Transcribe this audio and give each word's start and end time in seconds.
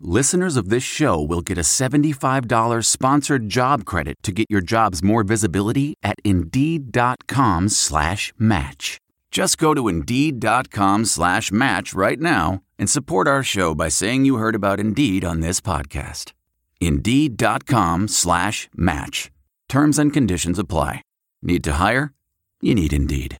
listeners 0.00 0.56
of 0.56 0.68
this 0.68 0.82
show 0.82 1.20
will 1.20 1.40
get 1.40 1.58
a 1.58 1.62
$75 1.62 2.84
sponsored 2.84 3.48
job 3.48 3.84
credit 3.84 4.16
to 4.22 4.32
get 4.32 4.46
your 4.48 4.60
jobs 4.60 5.02
more 5.02 5.22
visibility 5.22 5.96
at 6.02 6.16
Indeed.com 6.24 7.68
slash 7.68 8.32
match. 8.38 8.98
Just 9.30 9.58
go 9.58 9.74
to 9.74 9.88
Indeed.com 9.88 11.04
slash 11.04 11.50
match 11.52 11.94
right 11.94 12.18
now 12.20 12.60
and 12.78 12.88
support 12.88 13.28
our 13.28 13.42
show 13.42 13.74
by 13.74 13.88
saying 13.88 14.24
you 14.24 14.36
heard 14.36 14.54
about 14.54 14.80
Indeed 14.80 15.24
on 15.24 15.40
this 15.40 15.60
podcast. 15.60 16.32
Indeed.com 16.80 18.08
slash 18.08 18.68
match. 18.74 19.30
Terms 19.68 19.98
and 19.98 20.12
conditions 20.12 20.58
apply. 20.58 21.02
Need 21.42 21.62
to 21.64 21.72
hire? 21.74 22.12
You 22.60 22.74
need 22.74 22.92
Indeed. 22.92 23.36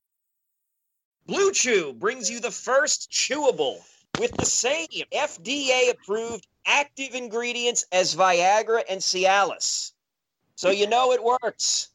Blue 1.26 1.52
Chew 1.52 1.92
brings 1.92 2.30
you 2.30 2.40
the 2.40 2.50
first 2.50 3.10
chewable 3.10 3.78
with 4.18 4.32
the 4.32 4.46
same 4.46 4.88
FDA 5.12 5.90
approved 5.90 6.46
active 6.66 7.14
ingredients 7.14 7.84
as 7.92 8.14
Viagra 8.14 8.82
and 8.88 9.00
Cialis. 9.00 9.92
So 10.56 10.70
you 10.70 10.86
know 10.86 11.12
it 11.12 11.22
works 11.22 11.88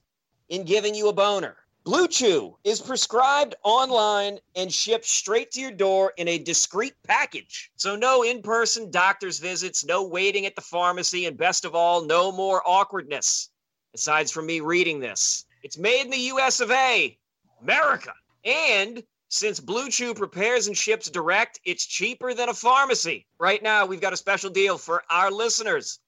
in 0.49 0.63
giving 0.63 0.95
you 0.95 1.09
a 1.09 1.13
boner. 1.13 1.57
Blue 1.85 2.07
Chew 2.07 2.57
is 2.63 2.81
prescribed 2.81 3.53
online 3.63 4.39
and 4.55 4.73
shipped 4.73 5.05
straight 5.05 5.51
to 5.51 5.61
your 5.61 5.71
door 5.71 6.13
in 6.17 6.27
a 6.27 6.39
discreet 6.39 6.95
package. 7.03 7.69
So, 7.75 7.95
no 7.95 8.23
in 8.23 8.41
person 8.41 8.89
doctor's 8.89 9.37
visits, 9.37 9.85
no 9.85 10.03
waiting 10.03 10.47
at 10.47 10.55
the 10.55 10.63
pharmacy, 10.63 11.27
and 11.27 11.37
best 11.37 11.63
of 11.63 11.75
all, 11.75 12.03
no 12.03 12.31
more 12.31 12.63
awkwardness. 12.65 13.51
Aside 13.93 14.31
from 14.31 14.47
me 14.47 14.61
reading 14.61 14.99
this, 14.99 15.45
it's 15.61 15.77
made 15.77 16.01
in 16.01 16.09
the 16.09 16.17
US 16.33 16.59
of 16.59 16.71
A, 16.71 17.15
America. 17.61 18.13
And 18.43 19.03
since 19.29 19.59
Blue 19.59 19.89
Chew 19.89 20.13
prepares 20.13 20.67
and 20.67 20.77
ships 20.77 21.09
direct, 21.09 21.59
it's 21.65 21.85
cheaper 21.85 22.33
than 22.33 22.49
a 22.49 22.53
pharmacy. 22.53 23.25
Right 23.39 23.61
now, 23.61 23.85
we've 23.85 24.01
got 24.01 24.13
a 24.13 24.17
special 24.17 24.49
deal 24.49 24.77
for 24.77 25.03
our 25.09 25.31
listeners. 25.31 25.99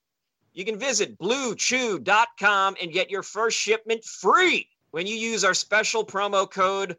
You 0.53 0.65
can 0.65 0.79
visit 0.79 1.17
bluechew.com 1.17 2.75
and 2.81 2.91
get 2.91 3.09
your 3.09 3.23
first 3.23 3.57
shipment 3.57 4.03
free 4.03 4.69
when 4.91 5.07
you 5.07 5.15
use 5.15 5.43
our 5.43 5.53
special 5.53 6.05
promo 6.05 6.49
code 6.49 6.97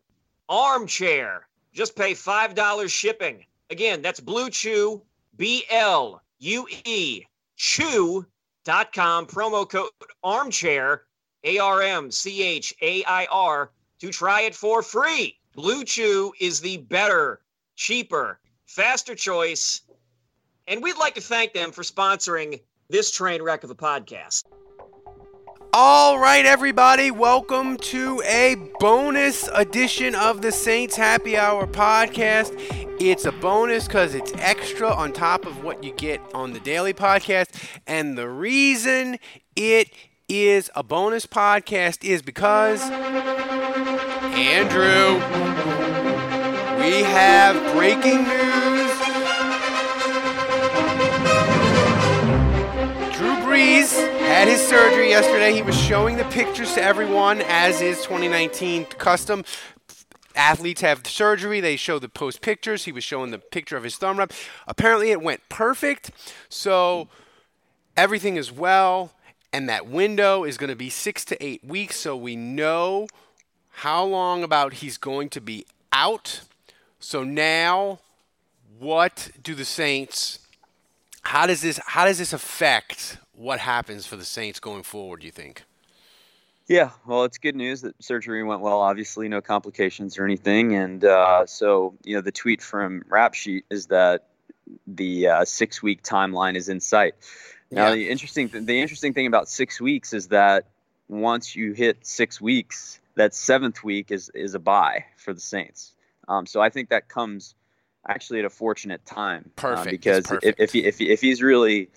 armchair. 0.48 1.46
Just 1.72 1.96
pay 1.96 2.12
$5 2.12 2.90
shipping. 2.90 3.44
Again, 3.70 4.02
that's 4.02 4.20
Blue 4.20 4.50
Chew, 4.50 5.02
B 5.36 5.64
L 5.70 6.22
U 6.40 6.66
E, 6.84 7.22
chew.com, 7.56 9.26
promo 9.26 9.68
code 9.68 9.90
armchair, 10.22 11.04
A 11.44 11.58
R 11.58 11.82
M 11.82 12.10
C 12.10 12.42
H 12.42 12.74
A 12.80 13.04
I 13.04 13.26
R, 13.30 13.70
to 14.00 14.10
try 14.10 14.42
it 14.42 14.54
for 14.54 14.82
free. 14.82 15.37
Blue 15.58 15.82
Chew 15.82 16.32
is 16.38 16.60
the 16.60 16.76
better, 16.76 17.40
cheaper, 17.74 18.38
faster 18.66 19.16
choice. 19.16 19.80
And 20.68 20.80
we'd 20.80 20.96
like 20.98 21.16
to 21.16 21.20
thank 21.20 21.52
them 21.52 21.72
for 21.72 21.82
sponsoring 21.82 22.60
this 22.88 23.10
train 23.10 23.42
wreck 23.42 23.64
of 23.64 23.70
a 23.70 23.74
podcast. 23.74 24.44
All 25.72 26.16
right, 26.20 26.46
everybody, 26.46 27.10
welcome 27.10 27.76
to 27.78 28.22
a 28.24 28.54
bonus 28.78 29.48
edition 29.52 30.14
of 30.14 30.42
the 30.42 30.52
Saints 30.52 30.94
Happy 30.94 31.36
Hour 31.36 31.66
podcast. 31.66 32.54
It's 33.00 33.24
a 33.24 33.32
bonus 33.32 33.88
because 33.88 34.14
it's 34.14 34.32
extra 34.36 34.88
on 34.88 35.12
top 35.12 35.44
of 35.44 35.64
what 35.64 35.82
you 35.82 35.92
get 35.92 36.20
on 36.34 36.52
the 36.52 36.60
daily 36.60 36.94
podcast. 36.94 37.48
And 37.84 38.16
the 38.16 38.28
reason 38.28 39.18
it 39.56 39.90
is 40.28 40.70
a 40.76 40.84
bonus 40.84 41.26
podcast 41.26 42.04
is 42.04 42.22
because, 42.22 42.80
Andrew, 44.34 45.14
we 46.78 47.02
have 47.02 47.56
breaking 47.74 48.24
news. 48.24 48.90
Drew 53.16 53.34
Brees 53.44 53.92
had 54.20 54.48
his 54.48 54.60
surgery 54.60 55.08
yesterday. 55.10 55.52
He 55.52 55.62
was 55.62 55.76
showing 55.76 56.16
the 56.16 56.24
pictures 56.24 56.74
to 56.74 56.82
everyone, 56.82 57.42
as 57.42 57.80
is 57.80 57.98
2019 57.98 58.84
custom. 58.86 59.44
Athletes 60.36 60.82
have 60.82 61.04
surgery, 61.06 61.60
they 61.60 61.74
show 61.74 61.98
the 61.98 62.08
post 62.08 62.40
pictures. 62.40 62.84
He 62.84 62.92
was 62.92 63.02
showing 63.02 63.32
the 63.32 63.38
picture 63.38 63.76
of 63.76 63.82
his 63.82 63.96
thumb 63.96 64.18
wrap. 64.18 64.32
Apparently, 64.68 65.10
it 65.10 65.20
went 65.20 65.40
perfect. 65.48 66.12
So, 66.48 67.08
everything 67.96 68.36
is 68.36 68.52
well, 68.52 69.12
and 69.52 69.68
that 69.68 69.88
window 69.88 70.44
is 70.44 70.56
going 70.56 70.70
to 70.70 70.76
be 70.76 70.90
six 70.90 71.24
to 71.26 71.44
eight 71.44 71.64
weeks. 71.64 71.96
So, 71.96 72.16
we 72.16 72.36
know 72.36 73.08
how 73.78 74.04
long 74.04 74.42
about 74.42 74.74
he's 74.74 74.96
going 74.98 75.28
to 75.30 75.40
be 75.40 75.66
out. 75.92 76.40
So, 77.00 77.22
now 77.24 78.00
what 78.78 79.30
do 79.42 79.54
the 79.54 79.64
Saints 79.64 80.40
how 81.22 81.46
does 81.46 81.60
this 81.62 81.78
how 81.86 82.04
does 82.04 82.18
this 82.18 82.32
affect 82.32 83.18
what 83.34 83.58
happens 83.60 84.06
for 84.06 84.16
the 84.16 84.24
Saints 84.24 84.60
going 84.60 84.82
forward? 84.82 85.20
Do 85.20 85.26
you 85.26 85.32
think? 85.32 85.62
Yeah, 86.68 86.90
well, 87.06 87.24
it's 87.24 87.38
good 87.38 87.56
news 87.56 87.80
that 87.82 87.94
surgery 88.02 88.42
went 88.42 88.60
well. 88.60 88.80
Obviously, 88.80 89.28
no 89.28 89.40
complications 89.40 90.18
or 90.18 90.24
anything, 90.24 90.74
and 90.74 91.02
uh, 91.04 91.46
so 91.46 91.94
you 92.04 92.14
know 92.14 92.20
the 92.20 92.32
tweet 92.32 92.60
from 92.62 93.04
Rap 93.08 93.34
Sheet 93.34 93.64
is 93.70 93.86
that 93.86 94.26
the 94.86 95.28
uh, 95.28 95.44
six 95.44 95.82
week 95.82 96.02
timeline 96.02 96.56
is 96.56 96.68
in 96.68 96.80
sight. 96.80 97.14
Now, 97.70 97.88
Yeah. 97.88 97.94
the 97.94 98.10
interesting 98.10 98.48
th- 98.50 98.64
the 98.64 98.80
interesting 98.80 99.14
thing 99.14 99.26
about 99.26 99.48
six 99.48 99.80
weeks 99.80 100.12
is 100.12 100.28
that 100.28 100.66
once 101.08 101.56
you 101.56 101.72
hit 101.72 101.98
six 102.06 102.38
weeks, 102.40 103.00
that 103.18 103.34
seventh 103.34 103.84
week 103.84 104.10
is 104.10 104.30
is 104.34 104.54
a 104.54 104.58
bye 104.58 105.04
for 105.16 105.34
the 105.34 105.40
Saints. 105.40 105.92
Um, 106.26 106.46
so 106.46 106.60
I 106.60 106.70
think 106.70 106.90
that 106.90 107.08
comes 107.08 107.54
actually 108.06 108.38
at 108.38 108.44
a 108.44 108.50
fortunate 108.50 109.04
time. 109.04 109.50
uh, 109.56 109.60
Perfect. 109.60 109.86
It's 109.86 109.90
because 109.90 110.26
perfect. 110.26 110.44
if 110.44 110.54
if, 110.60 110.72
he, 110.72 110.84
if 110.84 110.98
he, 110.98 111.10
if 111.10 111.20
he's 111.20 111.42
really 111.42 111.90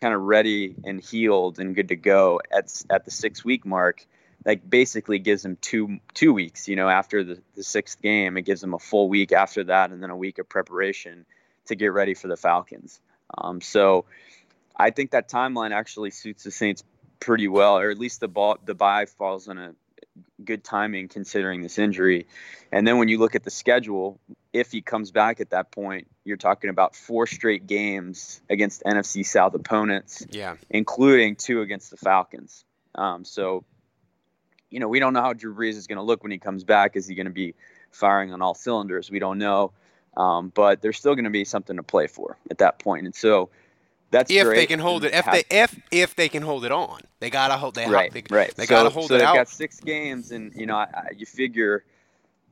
kind 0.00 0.14
of 0.14 0.20
ready 0.20 0.74
and 0.84 1.00
healed 1.00 1.58
and 1.58 1.74
good 1.74 1.88
to 1.88 1.96
go 1.96 2.40
at 2.52 2.82
at 2.90 3.04
the 3.04 3.10
six 3.10 3.44
week 3.44 3.64
mark, 3.64 4.06
like 4.44 4.68
basically 4.68 5.18
gives 5.18 5.44
him 5.44 5.56
two 5.60 5.98
two 6.12 6.32
weeks. 6.32 6.68
You 6.68 6.76
know, 6.76 6.88
after 6.88 7.24
the, 7.24 7.42
the 7.54 7.64
sixth 7.64 8.00
game, 8.02 8.36
it 8.36 8.42
gives 8.42 8.62
him 8.62 8.74
a 8.74 8.78
full 8.78 9.08
week 9.08 9.32
after 9.32 9.64
that, 9.64 9.90
and 9.90 10.02
then 10.02 10.10
a 10.10 10.16
week 10.16 10.38
of 10.38 10.48
preparation 10.48 11.24
to 11.66 11.74
get 11.74 11.92
ready 11.92 12.14
for 12.14 12.28
the 12.28 12.36
Falcons. 12.36 13.00
Um, 13.36 13.60
so 13.60 14.04
I 14.76 14.90
think 14.90 15.12
that 15.12 15.30
timeline 15.30 15.72
actually 15.72 16.10
suits 16.10 16.44
the 16.44 16.50
Saints 16.50 16.84
pretty 17.18 17.48
well, 17.48 17.78
or 17.78 17.90
at 17.90 17.98
least 17.98 18.20
the 18.20 18.28
ball 18.28 18.58
the 18.62 18.74
bye 18.74 19.06
falls 19.06 19.48
on 19.48 19.56
a 19.56 19.74
good 20.44 20.64
timing 20.64 21.08
considering 21.08 21.62
this 21.62 21.78
injury. 21.78 22.26
And 22.72 22.86
then 22.86 22.98
when 22.98 23.08
you 23.08 23.18
look 23.18 23.34
at 23.34 23.44
the 23.44 23.50
schedule, 23.50 24.20
if 24.52 24.70
he 24.72 24.80
comes 24.82 25.10
back 25.10 25.40
at 25.40 25.50
that 25.50 25.70
point, 25.70 26.08
you're 26.24 26.36
talking 26.36 26.70
about 26.70 26.94
four 26.94 27.26
straight 27.26 27.66
games 27.66 28.40
against 28.48 28.82
NFC 28.84 29.24
South 29.24 29.54
opponents 29.54 30.26
Yeah. 30.30 30.56
including 30.70 31.36
two 31.36 31.60
against 31.60 31.90
the 31.90 31.96
Falcons. 31.96 32.64
Um, 32.94 33.24
so, 33.24 33.64
you 34.70 34.80
know, 34.80 34.88
we 34.88 35.00
don't 35.00 35.12
know 35.12 35.22
how 35.22 35.32
Drew 35.32 35.54
Brees 35.54 35.76
is 35.76 35.86
going 35.86 35.96
to 35.98 36.02
look 36.02 36.22
when 36.22 36.32
he 36.32 36.38
comes 36.38 36.64
back. 36.64 36.96
Is 36.96 37.06
he 37.06 37.14
going 37.14 37.26
to 37.26 37.32
be 37.32 37.54
firing 37.90 38.32
on 38.32 38.42
all 38.42 38.54
cylinders? 38.54 39.10
We 39.10 39.18
don't 39.18 39.38
know. 39.38 39.72
Um, 40.16 40.50
but 40.54 40.80
there's 40.80 40.98
still 40.98 41.14
going 41.14 41.24
to 41.24 41.30
be 41.30 41.44
something 41.44 41.76
to 41.76 41.82
play 41.82 42.06
for 42.06 42.38
at 42.50 42.58
that 42.58 42.78
point. 42.78 43.04
And 43.04 43.14
so 43.14 43.50
that's 44.10 44.30
If 44.30 44.44
great. 44.44 44.56
they 44.56 44.66
can 44.66 44.78
hold 44.78 45.04
it, 45.04 45.12
if 45.14 45.24
they 45.26 45.44
if 45.50 45.80
if 45.90 46.16
they 46.16 46.28
can 46.28 46.42
hold 46.42 46.64
it 46.64 46.72
on, 46.72 47.00
they 47.20 47.30
gotta 47.30 47.56
hold. 47.56 47.74
They 47.74 47.88
right, 47.88 48.12
they, 48.12 48.22
right. 48.30 48.54
They 48.54 48.66
so, 48.66 48.70
gotta 48.74 48.90
hold 48.90 49.08
so 49.08 49.14
it 49.14 49.18
they've 49.18 49.26
out. 49.26 49.34
got 49.34 49.48
six 49.48 49.80
games, 49.80 50.30
and 50.30 50.52
you 50.54 50.66
know, 50.66 50.76
I, 50.76 50.86
I, 50.92 51.08
you 51.16 51.26
figure 51.26 51.84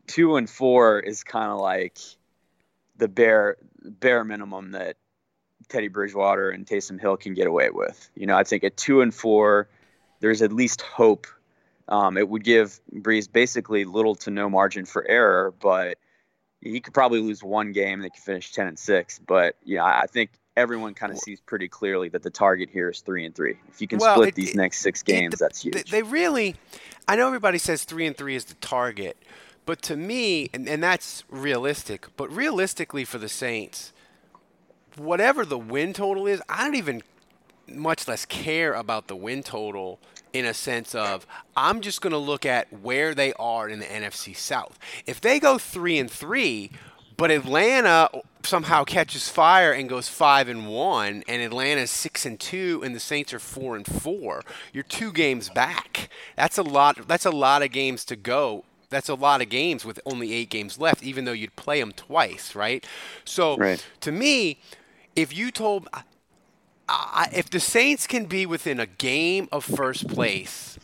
two 0.06 0.36
and 0.36 0.48
four 0.50 1.00
is 1.00 1.22
kind 1.22 1.50
of 1.50 1.58
like 1.60 1.98
the 2.96 3.08
bare 3.08 3.56
bare 3.82 4.24
minimum 4.24 4.72
that 4.72 4.96
Teddy 5.68 5.88
Bridgewater 5.88 6.50
and 6.50 6.66
Taysom 6.66 7.00
Hill 7.00 7.16
can 7.16 7.34
get 7.34 7.46
away 7.46 7.70
with. 7.70 8.10
You 8.14 8.26
know, 8.26 8.36
I 8.36 8.44
think 8.44 8.64
at 8.64 8.76
two 8.76 9.00
and 9.00 9.14
four, 9.14 9.68
there's 10.20 10.42
at 10.42 10.52
least 10.52 10.82
hope. 10.82 11.26
Um, 11.88 12.16
it 12.16 12.28
would 12.28 12.44
give 12.44 12.80
Brees 12.92 13.30
basically 13.30 13.84
little 13.84 14.14
to 14.16 14.30
no 14.30 14.48
margin 14.48 14.86
for 14.86 15.06
error, 15.06 15.52
but 15.60 15.98
he 16.60 16.80
could 16.80 16.94
probably 16.94 17.20
lose 17.20 17.42
one 17.44 17.72
game. 17.72 18.00
They 18.00 18.08
could 18.10 18.22
finish 18.22 18.52
ten 18.52 18.66
and 18.66 18.78
six, 18.78 19.18
but 19.18 19.56
yeah, 19.64 19.84
I 19.84 20.00
I 20.02 20.06
think 20.06 20.30
everyone 20.56 20.94
kind 20.94 21.12
of 21.12 21.18
sees 21.18 21.40
pretty 21.40 21.68
clearly 21.68 22.08
that 22.10 22.22
the 22.22 22.30
target 22.30 22.68
here 22.70 22.88
is 22.90 23.00
three 23.00 23.24
and 23.24 23.34
three. 23.34 23.56
If 23.68 23.80
you 23.80 23.88
can 23.88 23.98
Well, 23.98 24.14
split 24.14 24.28
it- 24.30 24.34
these 24.34 24.50
it- 24.50 24.56
next 24.56 24.80
six 24.80 25.00
It- 25.02 25.06
games, 25.06 25.38
that's 25.38 25.62
they- 25.62 25.70
huge. 25.70 25.90
They 25.90 26.02
really, 26.02 26.56
I 27.08 27.16
know 27.16 27.26
everybody 27.26 27.58
says 27.58 27.84
three 27.84 28.06
and 28.06 28.16
three 28.16 28.36
is 28.36 28.44
the 28.44 28.54
target, 28.54 29.16
but 29.66 29.82
to 29.82 29.96
me, 29.96 30.50
and, 30.52 30.68
and 30.68 30.82
that's 30.82 31.24
realistic. 31.28 32.06
But 32.16 32.30
realistically 32.34 33.04
for 33.04 33.18
the 33.18 33.28
Saints, 33.28 33.92
whatever 34.96 35.44
the 35.44 35.58
win 35.58 35.92
total 35.92 36.26
is, 36.26 36.40
I 36.48 36.64
don't 36.64 36.76
even 36.76 37.02
much 37.66 38.06
less 38.06 38.24
care 38.26 38.74
about 38.74 39.08
the 39.08 39.16
win 39.16 39.42
total 39.42 39.98
in 40.34 40.44
a 40.44 40.52
sense 40.52 40.94
of 40.94 41.26
I'm 41.56 41.80
just 41.80 42.00
going 42.02 42.10
to 42.12 42.18
look 42.18 42.44
at 42.44 42.70
where 42.72 43.14
they 43.14 43.32
are 43.34 43.68
in 43.68 43.78
the 43.78 43.86
NFC 43.86 44.34
South. 44.36 44.78
If 45.06 45.20
they 45.20 45.40
go 45.40 45.56
3 45.58 45.98
and 45.98 46.10
3, 46.10 46.70
but 47.16 47.30
Atlanta 47.30 48.08
somehow 48.42 48.84
catches 48.84 49.28
fire 49.28 49.72
and 49.72 49.88
goes 49.88 50.08
5 50.08 50.48
and 50.48 50.68
1 50.68 51.24
and 51.26 51.42
Atlanta's 51.42 51.90
6 51.90 52.26
and 52.26 52.38
2 52.38 52.82
and 52.84 52.94
the 52.94 53.00
Saints 53.00 53.32
are 53.32 53.38
4 53.38 53.76
and 53.76 53.86
4, 53.86 54.42
you're 54.72 54.84
2 54.84 55.12
games 55.12 55.48
back. 55.48 56.10
That's 56.36 56.58
a 56.58 56.62
lot 56.62 57.08
that's 57.08 57.26
a 57.26 57.30
lot 57.30 57.62
of 57.62 57.72
games 57.72 58.04
to 58.06 58.16
go 58.16 58.64
that's 58.94 59.08
a 59.08 59.14
lot 59.14 59.42
of 59.42 59.48
games 59.48 59.84
with 59.84 60.00
only 60.06 60.32
eight 60.32 60.50
games 60.50 60.78
left, 60.78 61.02
even 61.02 61.24
though 61.24 61.32
you'd 61.32 61.56
play 61.56 61.80
them 61.80 61.92
twice, 61.92 62.54
right? 62.54 62.86
So 63.24 63.56
right. 63.56 63.84
to 64.00 64.12
me, 64.12 64.60
if 65.16 65.36
you 65.36 65.50
told, 65.50 65.88
I, 66.88 67.28
if 67.34 67.50
the 67.50 67.60
Saints 67.60 68.06
can 68.06 68.26
be 68.26 68.46
within 68.46 68.78
a 68.78 68.86
game 68.86 69.48
of 69.50 69.64
first 69.64 70.06
place, 70.06 70.78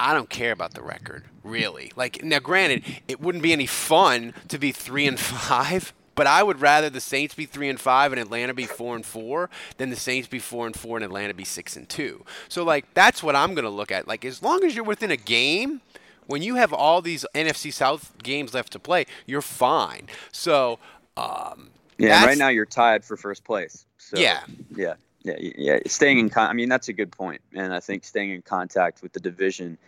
I 0.00 0.14
don't 0.14 0.30
care 0.30 0.52
about 0.52 0.74
the 0.74 0.82
record, 0.82 1.24
really. 1.44 1.92
Like 1.94 2.24
now, 2.24 2.38
granted, 2.38 2.84
it 3.06 3.20
wouldn't 3.20 3.42
be 3.42 3.52
any 3.52 3.66
fun 3.66 4.34
to 4.48 4.58
be 4.58 4.72
three 4.72 5.06
and 5.06 5.20
five, 5.20 5.92
but 6.14 6.26
I 6.26 6.42
would 6.42 6.60
rather 6.60 6.88
the 6.88 7.00
Saints 7.00 7.34
be 7.34 7.44
three 7.44 7.68
and 7.68 7.78
five 7.78 8.12
and 8.12 8.20
Atlanta 8.20 8.54
be 8.54 8.64
four 8.64 8.96
and 8.96 9.04
four 9.04 9.50
than 9.76 9.90
the 9.90 9.96
Saints 9.96 10.26
be 10.26 10.38
four 10.38 10.66
and 10.66 10.74
four 10.74 10.96
and 10.96 11.04
Atlanta 11.04 11.34
be 11.34 11.44
six 11.44 11.76
and 11.76 11.88
two. 11.88 12.24
So 12.48 12.64
like 12.64 12.92
that's 12.94 13.22
what 13.22 13.36
I'm 13.36 13.54
gonna 13.54 13.70
look 13.70 13.92
at. 13.92 14.08
Like 14.08 14.24
as 14.24 14.42
long 14.42 14.64
as 14.64 14.74
you're 14.74 14.84
within 14.84 15.10
a 15.10 15.16
game 15.16 15.82
when 16.30 16.42
you 16.42 16.54
have 16.54 16.72
all 16.72 17.02
these 17.02 17.26
NFC 17.34 17.72
South 17.72 18.14
games 18.22 18.54
left 18.54 18.72
to 18.72 18.78
play, 18.78 19.04
you're 19.26 19.42
fine. 19.42 20.06
So, 20.32 20.78
um, 21.16 21.70
yeah, 21.98 22.24
right 22.24 22.38
now 22.38 22.48
you're 22.48 22.66
tied 22.66 23.04
for 23.04 23.16
first 23.16 23.44
place. 23.44 23.84
So, 23.98 24.16
yeah, 24.16 24.44
yeah, 24.74 24.94
yeah, 25.22 25.34
yeah. 25.38 25.78
Staying 25.86 26.18
in, 26.18 26.30
con- 26.30 26.48
I 26.48 26.52
mean, 26.52 26.68
that's 26.68 26.88
a 26.88 26.92
good 26.92 27.12
point, 27.12 27.42
and 27.54 27.74
I 27.74 27.80
think 27.80 28.04
staying 28.04 28.30
in 28.30 28.42
contact 28.42 29.02
with 29.02 29.12
the 29.12 29.20
division. 29.20 29.78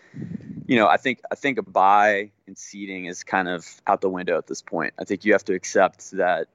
You 0.67 0.77
know, 0.77 0.87
I 0.87 0.97
think 0.97 1.21
I 1.31 1.35
think 1.35 1.59
a 1.59 1.63
bye 1.63 2.31
and 2.47 2.57
seeding 2.57 3.07
is 3.07 3.25
kind 3.25 3.49
of 3.49 3.67
out 3.87 4.01
the 4.01 4.11
window 4.11 4.37
at 4.39 4.47
this 4.47 4.63
point. 4.63 4.95
I 4.99 5.05
think 5.05 5.25
you 5.25 5.33
have 5.33 5.45
to 5.47 5.55
accept 5.55 6.13
that 6.13 6.49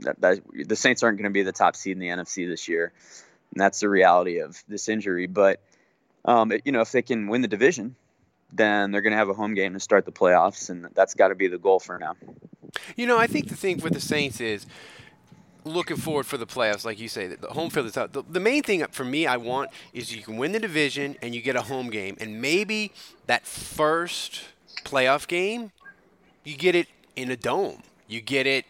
that, 0.00 0.20
that 0.20 0.40
the 0.52 0.76
Saints 0.76 1.02
aren't 1.02 1.18
going 1.18 1.30
to 1.30 1.34
be 1.34 1.42
the 1.42 1.52
top 1.52 1.76
seed 1.76 1.92
in 1.92 1.98
the 2.00 2.08
NFC 2.08 2.48
this 2.48 2.68
year, 2.68 2.92
and 3.52 3.60
that's 3.60 3.80
the 3.80 3.88
reality 3.88 4.38
of 4.38 4.62
this 4.68 4.88
injury. 4.88 5.26
But 5.26 5.60
um, 6.24 6.52
you 6.64 6.72
know, 6.72 6.80
if 6.80 6.90
they 6.90 7.02
can 7.02 7.28
win 7.28 7.42
the 7.42 7.48
division, 7.48 7.94
then 8.52 8.90
they're 8.90 9.02
going 9.02 9.12
to 9.12 9.18
have 9.18 9.28
a 9.28 9.34
home 9.34 9.54
game 9.54 9.74
to 9.74 9.80
start 9.80 10.04
the 10.04 10.12
playoffs, 10.12 10.70
and 10.70 10.88
that's 10.94 11.14
got 11.14 11.28
to 11.28 11.34
be 11.34 11.48
the 11.48 11.58
goal 11.58 11.78
for 11.78 11.98
now. 11.98 12.16
You 12.96 13.06
know, 13.06 13.18
I 13.18 13.26
think 13.26 13.48
the 13.48 13.56
thing 13.56 13.78
with 13.78 13.92
the 13.92 14.00
Saints 14.00 14.40
is 14.40 14.66
looking 15.64 15.96
forward 15.96 16.26
for 16.26 16.36
the 16.36 16.46
playoffs, 16.46 16.84
like 16.84 17.00
you 17.00 17.08
say, 17.08 17.26
the 17.26 17.48
home 17.48 17.70
field 17.70 17.86
is 17.86 17.96
out. 17.96 18.12
The, 18.12 18.22
the, 18.28 18.40
main 18.40 18.62
thing 18.62 18.84
for 18.90 19.04
me, 19.04 19.26
I 19.26 19.36
want 19.36 19.70
is 19.92 20.14
you 20.14 20.22
can 20.22 20.36
win 20.36 20.52
the 20.52 20.60
division 20.60 21.16
and 21.22 21.34
you 21.34 21.40
get 21.40 21.56
a 21.56 21.62
home 21.62 21.90
game, 21.90 22.16
and 22.20 22.40
maybe 22.40 22.92
that 23.26 23.46
first 23.46 24.42
playoff 24.84 25.26
game, 25.26 25.72
you 26.44 26.56
get 26.56 26.74
it 26.74 26.88
in 27.16 27.30
a 27.30 27.36
dome. 27.36 27.82
You 28.06 28.20
get 28.20 28.46
it 28.46 28.66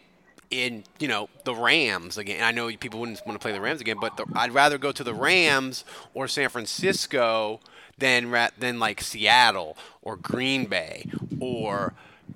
in 0.51 0.83
you 0.99 1.07
know 1.07 1.29
the 1.43 1.53
Rams 1.53 2.17
again. 2.17 2.43
I 2.43 2.51
know 2.51 2.67
people 2.77 2.99
wouldn't 2.99 3.21
want 3.25 3.39
to 3.39 3.43
play 3.43 3.51
the 3.51 3.61
Rams 3.61 3.81
again, 3.81 3.97
but 3.99 4.15
the, 4.17 4.25
I'd 4.35 4.53
rather 4.53 4.77
go 4.77 4.91
to 4.91 5.03
the 5.03 5.13
Rams 5.13 5.83
or 6.13 6.27
San 6.27 6.49
Francisco 6.49 7.59
than 7.97 8.33
than 8.57 8.79
like 8.79 9.01
Seattle 9.01 9.77
or 10.01 10.15
Green 10.15 10.65
Bay 10.65 11.09
or 11.39 11.93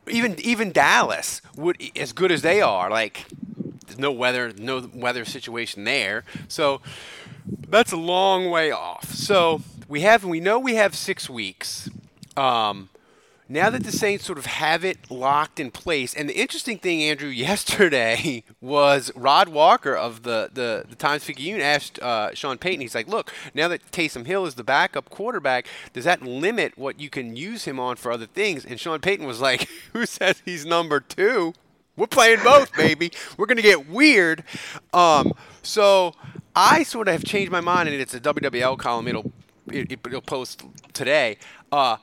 even 0.08 0.40
even 0.40 0.72
Dallas 0.72 1.42
would 1.56 1.82
as 1.96 2.14
good 2.14 2.32
as 2.32 2.42
they 2.42 2.62
are 2.62 2.90
like 2.90 3.26
no 4.00 4.12
weather 4.12 4.51
no 4.57 4.90
weather 4.94 5.25
situation 5.25 5.84
there 5.84 6.24
so 6.48 6.81
that's 7.68 7.92
a 7.92 7.98
long 7.98 8.50
way 8.50 8.72
off 8.72 9.13
so 9.13 9.62
we 9.88 10.01
have 10.01 10.24
we 10.24 10.40
know 10.40 10.60
we 10.60 10.75
have 10.75 10.96
6 10.96 11.30
weeks 11.30 11.90
um, 12.38 12.90
now 13.51 13.72
that 13.72 13.84
the 13.84 13.92
Saints 13.92 14.25
sort 14.25 14.38
of 14.38 14.46
have 14.46 14.86
it 14.86 15.10
locked 15.10 15.60
in 15.60 15.72
place, 15.72 16.13
and 16.13 16.30
the 16.30 16.40
interesting 16.40 16.78
thing, 16.78 17.01
Andrew, 17.01 17.30
yesterday 17.50 18.44
was 18.62 19.12
Rod 19.16 19.50
Walker 19.50 19.96
of 19.96 20.22
the 20.22 20.52
the, 20.54 20.86
the 20.88 20.95
Times 20.95 21.25
Picayune 21.25 21.60
asked 21.60 21.98
uh, 22.00 22.34
Sean 22.36 22.60
Payton. 22.60 22.81
He's 22.81 22.94
like, 22.94 23.07
"Look, 23.07 23.34
now 23.56 23.68
that 23.68 23.92
Taysom 23.92 24.28
Hill 24.28 24.45
is 24.45 24.54
the 24.54 24.63
backup 24.63 25.10
quarterback, 25.10 25.66
does 25.94 26.04
that 26.04 26.22
limit 26.22 26.78
what 26.78 27.00
you 27.00 27.10
can 27.10 27.36
use 27.36 27.66
him 27.66 27.80
on 27.80 27.95
for 27.95 28.12
other 28.12 28.28
things?" 28.28 28.63
And 28.63 28.80
Sean 28.80 29.00
Payton 29.00 29.25
was 29.25 29.42
like, 29.42 29.68
"Who 29.94 30.06
says 30.06 30.44
he's 30.45 30.63
number 30.63 31.00
two? 31.00 31.54
We're 32.00 32.07
playing 32.07 32.40
both, 32.44 32.75
baby. 32.75 33.12
We're 33.38 33.46
gonna 33.46 33.62
get 33.62 33.88
weird." 33.88 34.44
Um, 34.94 35.34
so 35.62 36.16
I 36.56 36.84
sort 36.84 37.07
of 37.07 37.13
have 37.13 37.24
changed 37.24 37.51
my 37.51 37.62
mind, 37.62 37.90
and 37.90 38.01
it's 38.01 38.13
a 38.16 38.19
WWL 38.19 38.78
column. 38.78 39.07
It'll 39.07 39.31
it, 39.72 40.00
will 40.10 40.22
post 40.22 40.63
today. 40.94 41.38
Uh, 41.72 41.98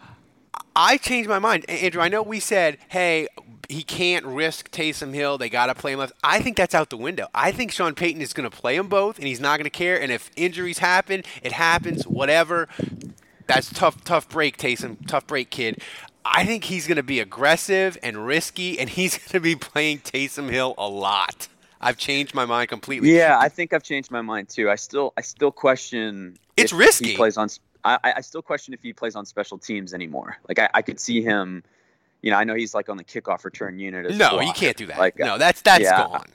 I 0.75 0.97
changed 0.99 1.29
my 1.29 1.39
mind. 1.39 1.69
Andrew, 1.69 2.01
I 2.01 2.09
know 2.09 2.23
we 2.23 2.41
said, 2.41 2.79
hey, 2.89 3.29
he 3.69 3.83
can't 3.83 4.25
risk 4.25 4.71
Taysom 4.71 5.15
Hill. 5.15 5.39
They 5.39 5.49
got 5.49 5.67
to 5.67 5.75
play 5.75 5.93
him 5.93 5.99
left. 5.99 6.13
I 6.23 6.41
think 6.41 6.57
that's 6.57 6.75
out 6.75 6.91
the 6.91 6.97
window. 6.97 7.29
I 7.35 7.51
think 7.53 7.73
Sean 7.73 7.95
Payton 7.95 8.23
is 8.23 8.33
going 8.33 8.49
to 8.49 8.57
play 8.57 8.77
them 8.77 8.89
both, 8.89 9.19
and 9.19 9.27
he's 9.27 9.41
not 9.41 9.57
going 9.59 9.65
to 9.65 9.71
care. 9.71 10.01
And 10.01 10.13
if 10.13 10.31
injuries 10.37 10.79
happen, 10.79 11.23
it 11.43 11.53
happens. 11.53 12.07
Whatever. 12.07 12.69
That's 13.47 13.73
tough. 13.73 14.05
Tough 14.05 14.29
break, 14.29 14.59
Taysom. 14.59 15.07
Tough 15.07 15.27
break, 15.27 15.51
kid. 15.51 15.83
I 16.35 16.45
think 16.45 16.65
he's 16.65 16.87
going 16.87 16.97
to 16.97 17.03
be 17.03 17.21
aggressive 17.21 17.99
and 18.03 18.27
risky, 18.27 18.79
and 18.79 18.89
he's 18.89 19.17
going 19.19 19.33
to 19.33 19.41
be 19.41 19.57
playing 19.57 20.01
Taysom 20.01 20.51
Hill 20.51 20.75
a 20.79 20.89
lot. 20.89 21.49
I've 21.81 21.99
changed 21.99 22.35
my 22.35 22.47
mind 22.47 22.69
completely. 22.69 23.15
Yeah, 23.15 23.39
I 23.39 23.49
think 23.49 23.73
I've 23.73 23.83
changed 23.83 24.11
my 24.11 24.23
mind 24.23 24.49
too. 24.49 24.71
I 24.71 24.77
still, 24.77 25.13
I 25.17 25.21
still 25.21 25.53
question. 25.53 26.37
It's 26.57 26.73
risky. 26.73 27.11
He 27.11 27.17
plays 27.17 27.37
on 27.37 27.49
I, 27.87 28.15
I 28.17 28.21
still 28.21 28.43
question 28.43 28.75
if 28.75 28.83
he 28.83 28.93
plays 28.93 29.15
on 29.15 29.25
special 29.27 29.59
teams 29.59 29.95
anymore. 29.95 30.39
Like 30.49 30.59
I, 30.59 30.69
I 30.75 30.83
could 30.83 30.99
see 30.99 31.23
him. 31.23 31.63
You 32.23 32.33
know, 32.33 32.39
I 32.39 32.45
know 32.45 32.55
he's 32.55 32.75
like 32.75 32.89
on 32.89 32.97
the 32.97 33.05
kickoff 33.05 33.45
return 33.45 33.79
unit. 33.79 34.17
no, 34.17 34.41
you 34.41 34.53
can't 34.53 34.77
do 34.77 34.87
that. 34.87 34.99
Like, 34.99 35.19
no, 35.19 35.39
that's 35.39 35.63
that's 35.63 35.85
yeah, 35.85 35.99
gone. 35.99 36.27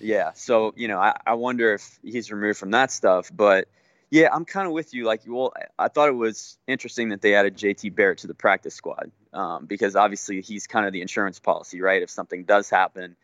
Yeah. 0.00 0.32
So 0.34 0.72
you 0.76 0.88
know, 0.88 0.98
I, 0.98 1.18
I 1.26 1.34
wonder 1.34 1.74
if 1.74 1.98
he's 2.02 2.32
removed 2.32 2.58
from 2.58 2.70
that 2.70 2.90
stuff. 2.90 3.30
But 3.34 3.68
yeah, 4.10 4.28
I'm 4.32 4.46
kind 4.46 4.66
of 4.66 4.72
with 4.72 4.94
you. 4.94 5.04
Like, 5.04 5.22
well, 5.26 5.52
I 5.78 5.88
thought 5.88 6.08
it 6.08 6.16
was 6.16 6.56
interesting 6.66 7.10
that 7.10 7.20
they 7.20 7.34
added 7.34 7.58
JT 7.58 7.94
Barrett 7.94 8.18
to 8.18 8.26
the 8.26 8.34
practice 8.34 8.74
squad 8.74 9.10
um, 9.32 9.66
because 9.66 9.96
obviously 9.96 10.40
he's 10.40 10.66
kind 10.66 10.86
of 10.86 10.92
the 10.92 11.02
insurance 11.02 11.38
policy, 11.38 11.80
right? 11.80 12.02
If 12.02 12.10
something 12.10 12.44
does 12.44 12.70
happen, 12.70 13.16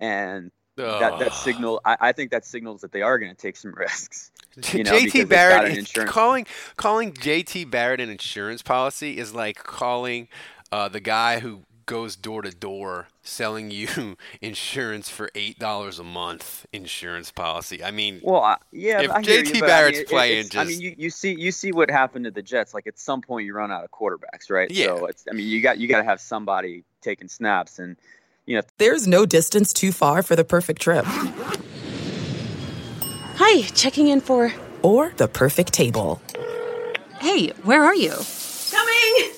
and 0.00 0.50
that 0.76 1.18
that 1.18 1.34
signal, 1.34 1.80
I, 1.84 1.96
I 2.00 2.12
think 2.12 2.30
that 2.30 2.44
signals 2.44 2.82
that 2.82 2.92
they 2.92 3.02
are 3.02 3.18
going 3.18 3.34
to 3.34 3.40
take 3.40 3.56
some 3.56 3.72
risks. 3.76 4.30
You 4.72 4.84
know, 4.84 4.92
JT 4.92 5.28
Barrett 5.28 6.06
calling 6.06 6.46
calling 6.76 7.12
JT 7.12 7.70
Barrett 7.70 8.00
an 8.00 8.10
insurance 8.10 8.62
policy 8.62 9.18
is 9.18 9.34
like 9.34 9.56
calling 9.56 10.28
uh, 10.72 10.88
the 10.88 11.00
guy 11.00 11.40
who 11.40 11.62
goes 11.86 12.16
door 12.16 12.42
to 12.42 12.50
door 12.50 13.08
selling 13.28 13.70
you 13.70 14.16
insurance 14.40 15.08
for 15.08 15.30
eight 15.34 15.58
dollars 15.58 15.98
a 15.98 16.04
month 16.04 16.66
insurance 16.72 17.30
policy. 17.30 17.84
I 17.84 17.90
mean, 17.90 18.20
well, 18.22 18.42
uh, 18.42 18.56
yeah, 18.72 19.02
if 19.02 19.10
JT 19.10 19.54
you, 19.54 19.60
Barrett's 19.60 19.98
I 19.98 20.00
mean, 20.00 20.06
playing, 20.06 20.42
just 20.44 20.56
I 20.56 20.64
mean, 20.64 20.80
you, 20.80 20.94
you 20.96 21.10
see 21.10 21.34
you 21.34 21.52
see 21.52 21.72
what 21.72 21.90
happened 21.90 22.24
to 22.24 22.30
the 22.30 22.42
Jets. 22.42 22.74
Like 22.74 22.86
at 22.86 22.98
some 22.98 23.20
point, 23.20 23.46
you 23.46 23.54
run 23.54 23.70
out 23.70 23.84
of 23.84 23.90
quarterbacks, 23.90 24.50
right? 24.50 24.70
Yeah. 24.70 24.86
So 24.86 25.06
it's 25.06 25.24
I 25.30 25.34
mean, 25.34 25.46
you 25.46 25.60
got 25.60 25.78
you 25.78 25.88
got 25.88 25.98
to 25.98 26.04
have 26.04 26.20
somebody 26.20 26.84
taking 27.02 27.28
snaps, 27.28 27.78
and 27.78 27.96
you 28.46 28.56
know, 28.56 28.62
there's 28.78 29.06
no 29.06 29.26
distance 29.26 29.72
too 29.72 29.92
far 29.92 30.22
for 30.22 30.34
the 30.34 30.44
perfect 30.44 30.80
trip. 30.80 31.04
Hi, 33.36 33.62
checking 33.68 34.08
in 34.08 34.20
for. 34.20 34.52
Or 34.82 35.12
the 35.16 35.28
perfect 35.28 35.72
table. 35.72 36.20
Hey, 37.20 37.48
where 37.62 37.84
are 37.84 37.94
you? 37.94 38.14
Coming! 38.70 39.37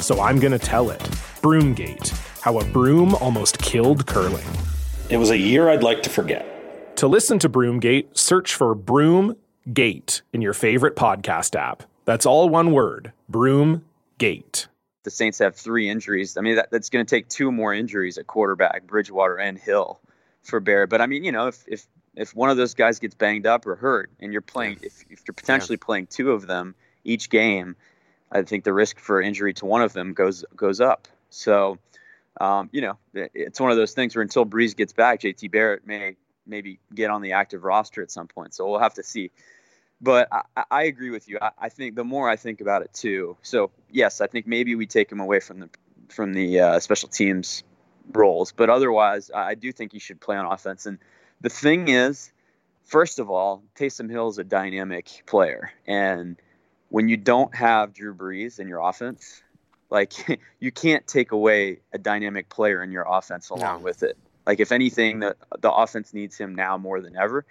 so 0.00 0.20
I'm 0.20 0.38
going 0.38 0.52
to 0.52 0.58
tell 0.58 0.90
it. 0.90 1.00
Broomgate 1.42 2.10
How 2.40 2.58
a 2.58 2.64
Broom 2.64 3.14
Almost 3.16 3.58
Killed 3.58 4.06
Curling. 4.06 4.46
It 5.10 5.16
was 5.16 5.30
a 5.30 5.38
year 5.38 5.68
I'd 5.68 5.82
like 5.82 6.02
to 6.02 6.10
forget. 6.10 6.96
To 6.96 7.06
listen 7.06 7.38
to 7.38 7.48
Broomgate, 7.48 8.16
search 8.16 8.54
for 8.54 8.74
Broomgate 8.74 10.22
in 10.32 10.42
your 10.42 10.52
favorite 10.52 10.96
podcast 10.96 11.54
app. 11.54 11.84
That's 12.04 12.26
all 12.26 12.48
one 12.48 12.72
word 12.72 13.12
Broomgate. 13.30 14.66
The 15.04 15.10
Saints 15.10 15.38
have 15.38 15.54
three 15.54 15.88
injuries. 15.88 16.36
I 16.36 16.40
mean, 16.40 16.56
that, 16.56 16.70
that's 16.70 16.90
going 16.90 17.06
to 17.06 17.08
take 17.08 17.28
two 17.28 17.52
more 17.52 17.72
injuries 17.72 18.18
at 18.18 18.26
quarterback, 18.26 18.86
Bridgewater 18.86 19.36
and 19.38 19.58
Hill, 19.58 20.00
for 20.42 20.60
Barrett. 20.60 20.90
But 20.90 21.00
I 21.00 21.06
mean, 21.06 21.24
you 21.24 21.32
know, 21.32 21.46
if 21.46 21.64
if 21.68 21.86
if 22.16 22.34
one 22.34 22.50
of 22.50 22.56
those 22.56 22.74
guys 22.74 22.98
gets 22.98 23.14
banged 23.14 23.46
up 23.46 23.66
or 23.66 23.76
hurt, 23.76 24.10
and 24.18 24.32
you're 24.32 24.42
playing, 24.42 24.80
if, 24.82 25.04
if 25.08 25.22
you're 25.26 25.34
potentially 25.34 25.78
yeah. 25.80 25.86
playing 25.86 26.06
two 26.08 26.32
of 26.32 26.46
them 26.46 26.74
each 27.04 27.30
game, 27.30 27.76
I 28.30 28.42
think 28.42 28.64
the 28.64 28.72
risk 28.72 28.98
for 28.98 29.20
injury 29.20 29.54
to 29.54 29.66
one 29.66 29.82
of 29.82 29.92
them 29.92 30.12
goes 30.12 30.44
goes 30.54 30.80
up. 30.80 31.08
So, 31.30 31.78
um, 32.40 32.68
you 32.72 32.80
know, 32.80 32.98
it's 33.14 33.60
one 33.60 33.70
of 33.70 33.76
those 33.76 33.92
things 33.92 34.14
where 34.14 34.22
until 34.22 34.46
Brees 34.46 34.76
gets 34.76 34.92
back, 34.92 35.20
JT 35.20 35.50
Barrett 35.50 35.86
may 35.86 36.16
maybe 36.46 36.78
get 36.94 37.10
on 37.10 37.22
the 37.22 37.32
active 37.32 37.64
roster 37.64 38.02
at 38.02 38.10
some 38.10 38.26
point. 38.26 38.54
So 38.54 38.68
we'll 38.68 38.80
have 38.80 38.94
to 38.94 39.02
see. 39.02 39.30
But 40.00 40.28
I, 40.32 40.64
I 40.70 40.82
agree 40.84 41.10
with 41.10 41.28
you. 41.28 41.38
I, 41.40 41.50
I, 41.58 41.68
think 41.68 41.96
the 41.96 42.04
more 42.04 42.28
I 42.28 42.36
think 42.36 42.60
about 42.60 42.82
it 42.82 42.94
too. 42.94 43.36
So 43.42 43.70
yes, 43.90 44.20
I 44.20 44.26
think 44.28 44.46
maybe 44.46 44.74
we 44.74 44.86
take 44.86 45.10
him 45.10 45.20
away 45.20 45.40
from 45.40 45.60
the 45.60 45.68
from 46.08 46.32
the 46.32 46.60
uh, 46.60 46.80
special 46.80 47.08
teams 47.08 47.64
roles. 48.12 48.52
But 48.52 48.70
otherwise, 48.70 49.30
I 49.34 49.54
do 49.54 49.72
think 49.72 49.92
he 49.92 49.98
should 49.98 50.20
play 50.20 50.36
on 50.36 50.46
offense. 50.46 50.86
And 50.86 50.98
the 51.40 51.50
thing 51.50 51.88
is, 51.88 52.32
first 52.84 53.18
of 53.18 53.30
all, 53.30 53.62
Taysom 53.76 54.10
Hill 54.10 54.28
is 54.28 54.38
a 54.38 54.44
dynamic 54.44 55.24
player, 55.26 55.72
and 55.86 56.36
when 56.88 57.08
you 57.08 57.16
don't 57.16 57.54
have 57.54 57.92
Drew 57.92 58.14
Brees 58.14 58.58
in 58.58 58.68
your 58.68 58.80
offense, 58.80 59.42
like 59.90 60.40
you 60.60 60.72
can't 60.72 61.06
take 61.06 61.32
away 61.32 61.80
a 61.92 61.98
dynamic 61.98 62.48
player 62.48 62.82
in 62.82 62.90
your 62.92 63.06
offense 63.08 63.50
along 63.50 63.80
no. 63.80 63.84
with 63.84 64.02
it. 64.02 64.16
Like 64.46 64.60
if 64.60 64.72
anything, 64.72 65.20
the 65.20 65.36
the 65.60 65.70
offense 65.70 66.14
needs 66.14 66.36
him 66.36 66.54
now 66.54 66.78
more 66.78 67.00
than 67.00 67.16
ever. 67.16 67.44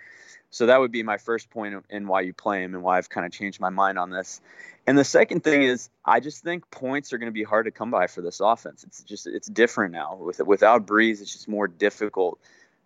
So 0.50 0.66
that 0.68 0.80
would 0.80 0.92
be 0.92 1.04
my 1.04 1.18
first 1.18 1.50
point 1.50 1.84
in 1.90 2.08
why 2.08 2.22
you 2.22 2.34
play 2.34 2.64
him 2.64 2.74
and 2.74 2.82
why 2.84 2.98
I've 2.98 3.10
kind 3.10 3.26
of 3.26 3.32
changed 3.32 3.60
my 3.60 3.70
mind 3.70 4.00
on 4.00 4.10
this. 4.10 4.42
And 4.88 4.98
the 4.98 5.04
second 5.04 5.44
thing 5.44 5.64
is, 5.64 5.90
I 6.06 6.22
just 6.22 6.44
think 6.44 6.72
points 6.72 7.12
are 7.12 7.18
going 7.18 7.28
to 7.28 7.34
be 7.34 7.44
hard 7.44 7.66
to 7.66 7.72
come 7.72 7.92
by 7.92 8.08
for 8.08 8.22
this 8.22 8.40
offense. 8.40 8.86
It's 8.86 9.04
just 9.04 9.28
it's 9.28 9.48
different 9.48 9.92
now. 9.92 10.16
With 10.16 10.40
without 10.40 10.88
Brees, 10.88 11.22
it's 11.22 11.34
just 11.34 11.48
more 11.48 11.68
difficult 11.68 12.40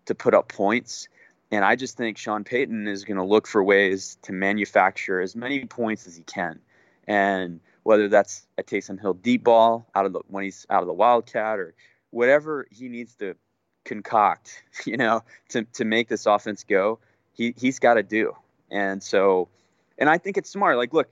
to 0.08 0.16
put 0.16 0.34
up 0.34 0.50
points. 0.50 1.08
And 1.52 1.66
I 1.66 1.76
just 1.76 1.98
think 1.98 2.18
Sean 2.18 2.44
Payton 2.44 2.88
is 2.88 3.04
going 3.04 3.18
to 3.18 3.24
look 3.24 3.46
for 3.46 3.62
ways 3.62 4.18
to 4.24 4.32
manufacture 4.32 5.20
as 5.20 5.36
many 5.36 5.66
points 5.66 6.08
as 6.08 6.16
he 6.16 6.24
can. 6.24 6.60
And 7.08 7.60
whether 7.84 8.08
that's 8.08 8.48
a 8.58 8.64
Taysom 8.64 9.00
Hill 9.00 9.14
deep 9.14 9.44
ball 9.44 9.86
out 9.94 10.06
of 10.06 10.14
the 10.14 10.22
when 10.30 10.46
he's 10.46 10.66
out 10.70 10.82
of 10.82 10.88
the 10.88 10.94
wildcat 10.94 11.60
or 11.60 11.74
whatever 12.12 12.68
he 12.72 12.88
needs 12.88 13.16
to 13.16 13.36
concoct, 13.84 14.64
you 14.86 14.96
know, 14.96 15.24
to, 15.50 15.64
to 15.74 15.84
make 15.84 16.08
this 16.08 16.26
offense 16.26 16.64
go, 16.64 17.00
he 17.34 17.54
he's 17.58 17.80
got 17.80 17.96
to 17.96 18.04
do. 18.04 18.34
And 18.70 19.04
so, 19.04 19.50
and 19.98 20.10
I 20.10 20.18
think 20.18 20.38
it's 20.38 20.50
smart. 20.50 20.78
Like, 20.78 20.94
look, 20.94 21.10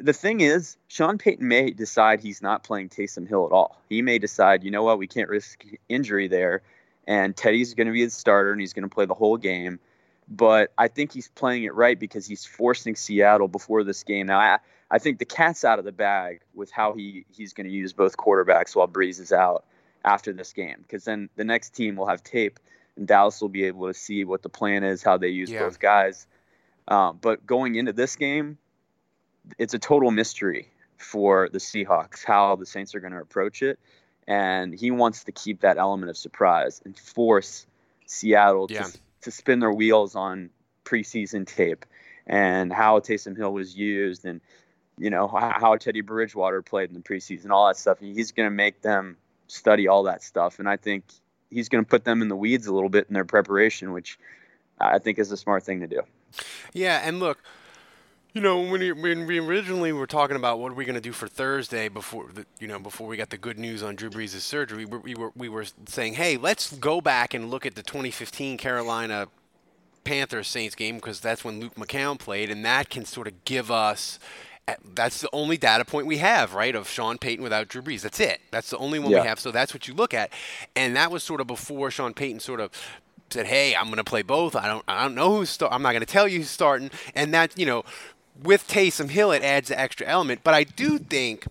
the 0.00 0.12
thing 0.12 0.40
is, 0.40 0.76
Sean 0.88 1.18
Payton 1.18 1.46
may 1.46 1.70
decide 1.70 2.18
he's 2.18 2.42
not 2.42 2.64
playing 2.64 2.88
Taysom 2.88 3.28
Hill 3.28 3.46
at 3.46 3.52
all. 3.52 3.80
He 3.88 4.02
may 4.02 4.18
decide, 4.18 4.64
you 4.64 4.72
know 4.72 4.82
what, 4.82 4.98
we 4.98 5.06
can't 5.06 5.28
risk 5.28 5.64
injury 5.88 6.26
there 6.26 6.62
and 7.06 7.36
Teddy's 7.36 7.74
going 7.74 7.86
to 7.86 7.92
be 7.92 8.04
the 8.04 8.10
starter 8.10 8.52
and 8.52 8.60
he's 8.60 8.72
going 8.72 8.88
to 8.88 8.94
play 8.94 9.06
the 9.06 9.14
whole 9.14 9.36
game. 9.36 9.78
But 10.28 10.72
I 10.76 10.88
think 10.88 11.12
he's 11.12 11.28
playing 11.28 11.64
it 11.64 11.74
right 11.74 11.98
because 11.98 12.26
he's 12.26 12.44
forcing 12.44 12.96
Seattle 12.96 13.48
before 13.48 13.84
this 13.84 14.02
game. 14.02 14.26
Now, 14.26 14.38
I, 14.38 14.58
I 14.90 14.98
think 14.98 15.18
the 15.18 15.24
cat's 15.24 15.64
out 15.64 15.78
of 15.78 15.84
the 15.84 15.92
bag 15.92 16.40
with 16.52 16.70
how 16.72 16.94
he, 16.94 17.24
he's 17.30 17.52
going 17.52 17.66
to 17.66 17.72
use 17.72 17.92
both 17.92 18.16
quarterbacks 18.16 18.74
while 18.74 18.88
Brees 18.88 19.20
is 19.20 19.32
out 19.32 19.64
after 20.04 20.32
this 20.32 20.52
game 20.52 20.78
because 20.82 21.04
then 21.04 21.28
the 21.36 21.44
next 21.44 21.70
team 21.70 21.96
will 21.96 22.06
have 22.06 22.24
tape 22.24 22.58
and 22.96 23.06
Dallas 23.06 23.40
will 23.40 23.48
be 23.48 23.64
able 23.64 23.86
to 23.86 23.94
see 23.94 24.24
what 24.24 24.42
the 24.42 24.48
plan 24.48 24.82
is, 24.82 25.02
how 25.02 25.16
they 25.16 25.28
use 25.28 25.50
yeah. 25.50 25.60
both 25.60 25.78
guys. 25.78 26.26
Um, 26.88 27.18
but 27.20 27.46
going 27.46 27.76
into 27.76 27.92
this 27.92 28.16
game, 28.16 28.58
it's 29.58 29.74
a 29.74 29.78
total 29.78 30.10
mystery 30.10 30.70
for 30.96 31.48
the 31.52 31.58
Seahawks 31.58 32.24
how 32.24 32.56
the 32.56 32.66
Saints 32.66 32.94
are 32.94 33.00
going 33.00 33.12
to 33.12 33.20
approach 33.20 33.62
it 33.62 33.78
and 34.26 34.74
he 34.74 34.90
wants 34.90 35.24
to 35.24 35.32
keep 35.32 35.60
that 35.60 35.78
element 35.78 36.10
of 36.10 36.16
surprise 36.16 36.80
and 36.84 36.98
force 36.98 37.66
Seattle 38.06 38.66
yeah. 38.70 38.84
to, 38.84 38.98
to 39.22 39.30
spin 39.30 39.60
their 39.60 39.72
wheels 39.72 40.14
on 40.14 40.50
preseason 40.84 41.46
tape 41.46 41.84
and 42.26 42.72
how 42.72 43.00
Taysom 43.00 43.36
Hill 43.36 43.52
was 43.52 43.76
used 43.76 44.24
and 44.24 44.40
you 44.98 45.10
know 45.10 45.28
how 45.28 45.76
Teddy 45.76 46.00
Bridgewater 46.00 46.62
played 46.62 46.88
in 46.88 46.94
the 46.94 47.02
preseason, 47.02 47.50
all 47.50 47.66
that 47.66 47.76
stuff. 47.76 47.98
He's 48.00 48.32
going 48.32 48.46
to 48.46 48.54
make 48.54 48.80
them 48.80 49.16
study 49.46 49.88
all 49.88 50.04
that 50.04 50.22
stuff, 50.22 50.58
and 50.58 50.68
I 50.68 50.76
think 50.76 51.04
he's 51.50 51.68
going 51.68 51.84
to 51.84 51.88
put 51.88 52.04
them 52.04 52.22
in 52.22 52.28
the 52.28 52.36
weeds 52.36 52.66
a 52.66 52.72
little 52.72 52.88
bit 52.88 53.06
in 53.08 53.14
their 53.14 53.26
preparation, 53.26 53.92
which 53.92 54.18
I 54.80 54.98
think 54.98 55.18
is 55.18 55.30
a 55.30 55.36
smart 55.36 55.64
thing 55.64 55.80
to 55.80 55.86
do. 55.86 56.02
Yeah, 56.72 57.02
and 57.04 57.20
look, 57.20 57.42
you 58.36 58.42
know, 58.42 58.60
when 58.60 58.80
we, 58.80 58.92
when 58.92 59.26
we 59.26 59.38
originally 59.38 59.94
were 59.94 60.06
talking 60.06 60.36
about 60.36 60.58
what 60.58 60.70
are 60.70 60.74
we 60.74 60.84
going 60.84 60.94
to 60.94 61.00
do 61.00 61.12
for 61.12 61.26
Thursday 61.26 61.88
before 61.88 62.28
the, 62.34 62.44
you 62.60 62.68
know 62.68 62.78
before 62.78 63.06
we 63.06 63.16
got 63.16 63.30
the 63.30 63.38
good 63.38 63.58
news 63.58 63.82
on 63.82 63.96
Drew 63.96 64.10
Brees' 64.10 64.38
surgery, 64.40 64.84
we 64.84 64.90
were, 64.90 64.98
we 64.98 65.14
were 65.14 65.32
we 65.34 65.48
were 65.48 65.64
saying, 65.88 66.14
hey, 66.14 66.36
let's 66.36 66.76
go 66.76 67.00
back 67.00 67.32
and 67.32 67.50
look 67.50 67.64
at 67.64 67.76
the 67.76 67.82
2015 67.82 68.58
Carolina 68.58 69.28
Panthers 70.04 70.48
Saints 70.48 70.74
game 70.74 70.96
because 70.96 71.18
that's 71.18 71.44
when 71.46 71.60
Luke 71.60 71.76
McCown 71.76 72.18
played, 72.18 72.50
and 72.50 72.62
that 72.66 72.90
can 72.90 73.06
sort 73.06 73.26
of 73.26 73.42
give 73.46 73.70
us. 73.70 74.18
That's 74.94 75.22
the 75.22 75.30
only 75.32 75.56
data 75.56 75.86
point 75.86 76.06
we 76.06 76.18
have, 76.18 76.52
right, 76.52 76.74
of 76.74 76.90
Sean 76.90 77.16
Payton 77.16 77.42
without 77.42 77.68
Drew 77.68 77.80
Brees. 77.80 78.02
That's 78.02 78.20
it. 78.20 78.42
That's 78.50 78.68
the 78.68 78.76
only 78.76 78.98
one 78.98 79.12
yeah. 79.12 79.22
we 79.22 79.28
have. 79.28 79.40
So 79.40 79.50
that's 79.50 79.72
what 79.72 79.88
you 79.88 79.94
look 79.94 80.12
at, 80.12 80.30
and 80.74 80.94
that 80.94 81.10
was 81.10 81.22
sort 81.22 81.40
of 81.40 81.46
before 81.46 81.90
Sean 81.90 82.12
Payton 82.12 82.40
sort 82.40 82.60
of 82.60 82.70
said, 83.30 83.46
"Hey, 83.46 83.74
I'm 83.74 83.86
going 83.86 83.96
to 83.96 84.04
play 84.04 84.22
both. 84.22 84.54
I 84.54 84.68
don't, 84.68 84.84
I 84.86 85.04
don't 85.04 85.14
know 85.14 85.36
who's 85.36 85.48
start. 85.48 85.72
I'm 85.72 85.80
not 85.80 85.92
going 85.92 86.00
to 86.00 86.06
tell 86.06 86.28
you 86.28 86.40
who's 86.40 86.50
starting." 86.50 86.90
And 87.14 87.32
that, 87.32 87.58
you 87.58 87.64
know, 87.64 87.84
with 88.42 88.66
Taysom 88.68 89.10
Hill, 89.10 89.32
it 89.32 89.42
adds 89.42 89.68
the 89.68 89.78
extra 89.78 90.06
element. 90.06 90.40
But 90.44 90.54
I 90.54 90.64
do 90.64 90.98
think, 90.98 91.46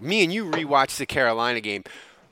me 0.00 0.22
and 0.22 0.32
you 0.32 0.44
rewatched 0.44 0.98
the 0.98 1.06
Carolina 1.06 1.60
game. 1.60 1.84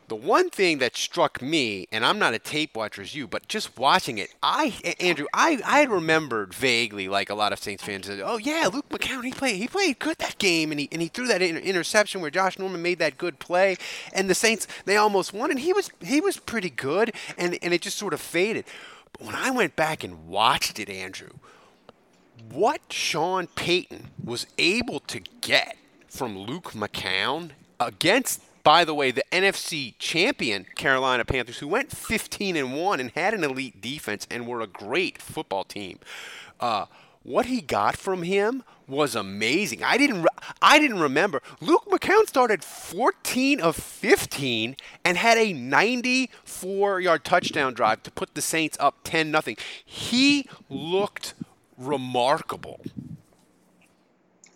The 0.06 0.14
one 0.14 0.50
thing 0.50 0.78
that 0.78 0.96
struck 0.96 1.40
me, 1.40 1.88
and 1.90 2.04
I'm 2.04 2.18
not 2.18 2.34
a 2.34 2.38
tape 2.38 2.76
watcher 2.76 3.00
as 3.00 3.14
you, 3.14 3.26
but 3.26 3.48
just 3.48 3.78
watching 3.78 4.18
it, 4.18 4.34
I 4.42 4.74
Andrew, 5.00 5.26
I, 5.32 5.62
I 5.64 5.84
remembered 5.84 6.52
vaguely, 6.52 7.08
like 7.08 7.30
a 7.30 7.34
lot 7.34 7.54
of 7.54 7.58
Saints 7.58 7.82
fans 7.82 8.06
said, 8.06 8.20
"Oh 8.22 8.36
yeah, 8.36 8.68
Luke 8.70 8.90
McCown, 8.90 9.24
he 9.24 9.30
played 9.30 9.56
he 9.56 9.66
played 9.66 9.98
good 9.98 10.18
that 10.18 10.36
game, 10.36 10.70
and 10.70 10.78
he 10.78 10.90
and 10.92 11.00
he 11.00 11.08
threw 11.08 11.26
that 11.28 11.40
inter- 11.40 11.58
interception 11.58 12.20
where 12.20 12.30
Josh 12.30 12.58
Norman 12.58 12.82
made 12.82 12.98
that 12.98 13.16
good 13.16 13.38
play, 13.38 13.78
and 14.12 14.28
the 14.28 14.34
Saints 14.34 14.68
they 14.84 14.98
almost 14.98 15.32
won, 15.32 15.50
and 15.50 15.60
he 15.60 15.72
was 15.72 15.90
he 16.02 16.20
was 16.20 16.36
pretty 16.36 16.70
good, 16.70 17.14
and 17.38 17.58
and 17.62 17.72
it 17.72 17.80
just 17.80 17.96
sort 17.96 18.12
of 18.12 18.20
faded. 18.20 18.66
But 19.12 19.26
when 19.26 19.34
I 19.34 19.50
went 19.50 19.74
back 19.74 20.04
and 20.04 20.28
watched 20.28 20.78
it, 20.78 20.90
Andrew, 20.90 21.30
what 22.52 22.92
Sean 22.92 23.46
Payton 23.48 24.10
was 24.22 24.46
able 24.58 25.00
to 25.00 25.20
get 25.40 25.76
from 26.08 26.38
Luke 26.38 26.72
McCown 26.72 27.50
against, 27.80 28.40
by 28.62 28.84
the 28.84 28.94
way, 28.94 29.10
the 29.10 29.24
NFC 29.32 29.94
champion 29.98 30.66
Carolina 30.76 31.24
Panthers, 31.24 31.58
who 31.58 31.68
went 31.68 31.90
15 31.90 32.56
and 32.56 32.74
one 32.74 33.00
and 33.00 33.10
had 33.10 33.34
an 33.34 33.44
elite 33.44 33.80
defense 33.80 34.26
and 34.30 34.46
were 34.46 34.60
a 34.60 34.66
great 34.66 35.20
football 35.20 35.64
team. 35.64 35.98
Uh, 36.60 36.86
what 37.24 37.46
he 37.46 37.60
got 37.60 37.96
from 37.96 38.22
him 38.22 38.62
was 38.86 39.16
amazing. 39.16 39.82
I 39.82 39.96
didn't 39.96 40.22
re- 40.22 40.28
I 40.60 40.78
didn't 40.78 41.00
remember. 41.00 41.42
Luke 41.60 41.86
McCown 41.86 42.26
started 42.26 42.62
14 42.62 43.60
of 43.60 43.76
15 43.76 44.76
and 45.04 45.16
had 45.16 45.38
a 45.38 45.54
94-yard 45.54 47.24
touchdown 47.24 47.72
drive 47.72 48.02
to 48.02 48.10
put 48.10 48.34
the 48.34 48.42
Saints 48.42 48.76
up 48.78 48.96
10 49.04 49.30
nothing. 49.30 49.56
He 49.84 50.46
looked 50.68 51.34
remarkable. 51.78 52.80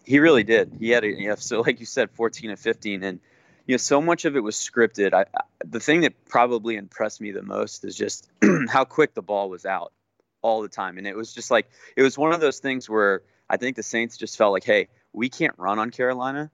He 0.04 0.20
really 0.20 0.44
did. 0.44 0.76
He 0.78 0.90
had, 0.90 1.04
a, 1.04 1.12
know, 1.12 1.34
so 1.36 1.60
like 1.60 1.80
you 1.80 1.86
said, 1.86 2.10
14 2.12 2.50
and 2.50 2.58
15, 2.58 3.02
and 3.02 3.20
you 3.66 3.74
know, 3.74 3.78
so 3.78 4.00
much 4.00 4.24
of 4.24 4.36
it 4.36 4.40
was 4.40 4.56
scripted. 4.56 5.12
I, 5.12 5.26
I, 5.34 5.42
the 5.64 5.80
thing 5.80 6.00
that 6.00 6.24
probably 6.24 6.76
impressed 6.76 7.20
me 7.20 7.32
the 7.32 7.42
most 7.42 7.84
is 7.84 7.94
just 7.94 8.26
how 8.68 8.84
quick 8.84 9.14
the 9.14 9.22
ball 9.22 9.50
was 9.50 9.66
out 9.66 9.92
all 10.40 10.62
the 10.62 10.68
time, 10.68 10.96
and 10.96 11.06
it 11.06 11.14
was 11.14 11.34
just 11.34 11.50
like 11.50 11.68
it 11.94 12.02
was 12.02 12.16
one 12.16 12.32
of 12.32 12.40
those 12.40 12.60
things 12.60 12.88
where 12.88 13.22
I 13.50 13.58
think 13.58 13.76
the 13.76 13.82
Saints 13.82 14.16
just 14.16 14.38
felt 14.38 14.52
like, 14.52 14.64
hey, 14.64 14.88
we 15.12 15.28
can't 15.28 15.54
run 15.58 15.78
on 15.78 15.90
Carolina. 15.90 16.50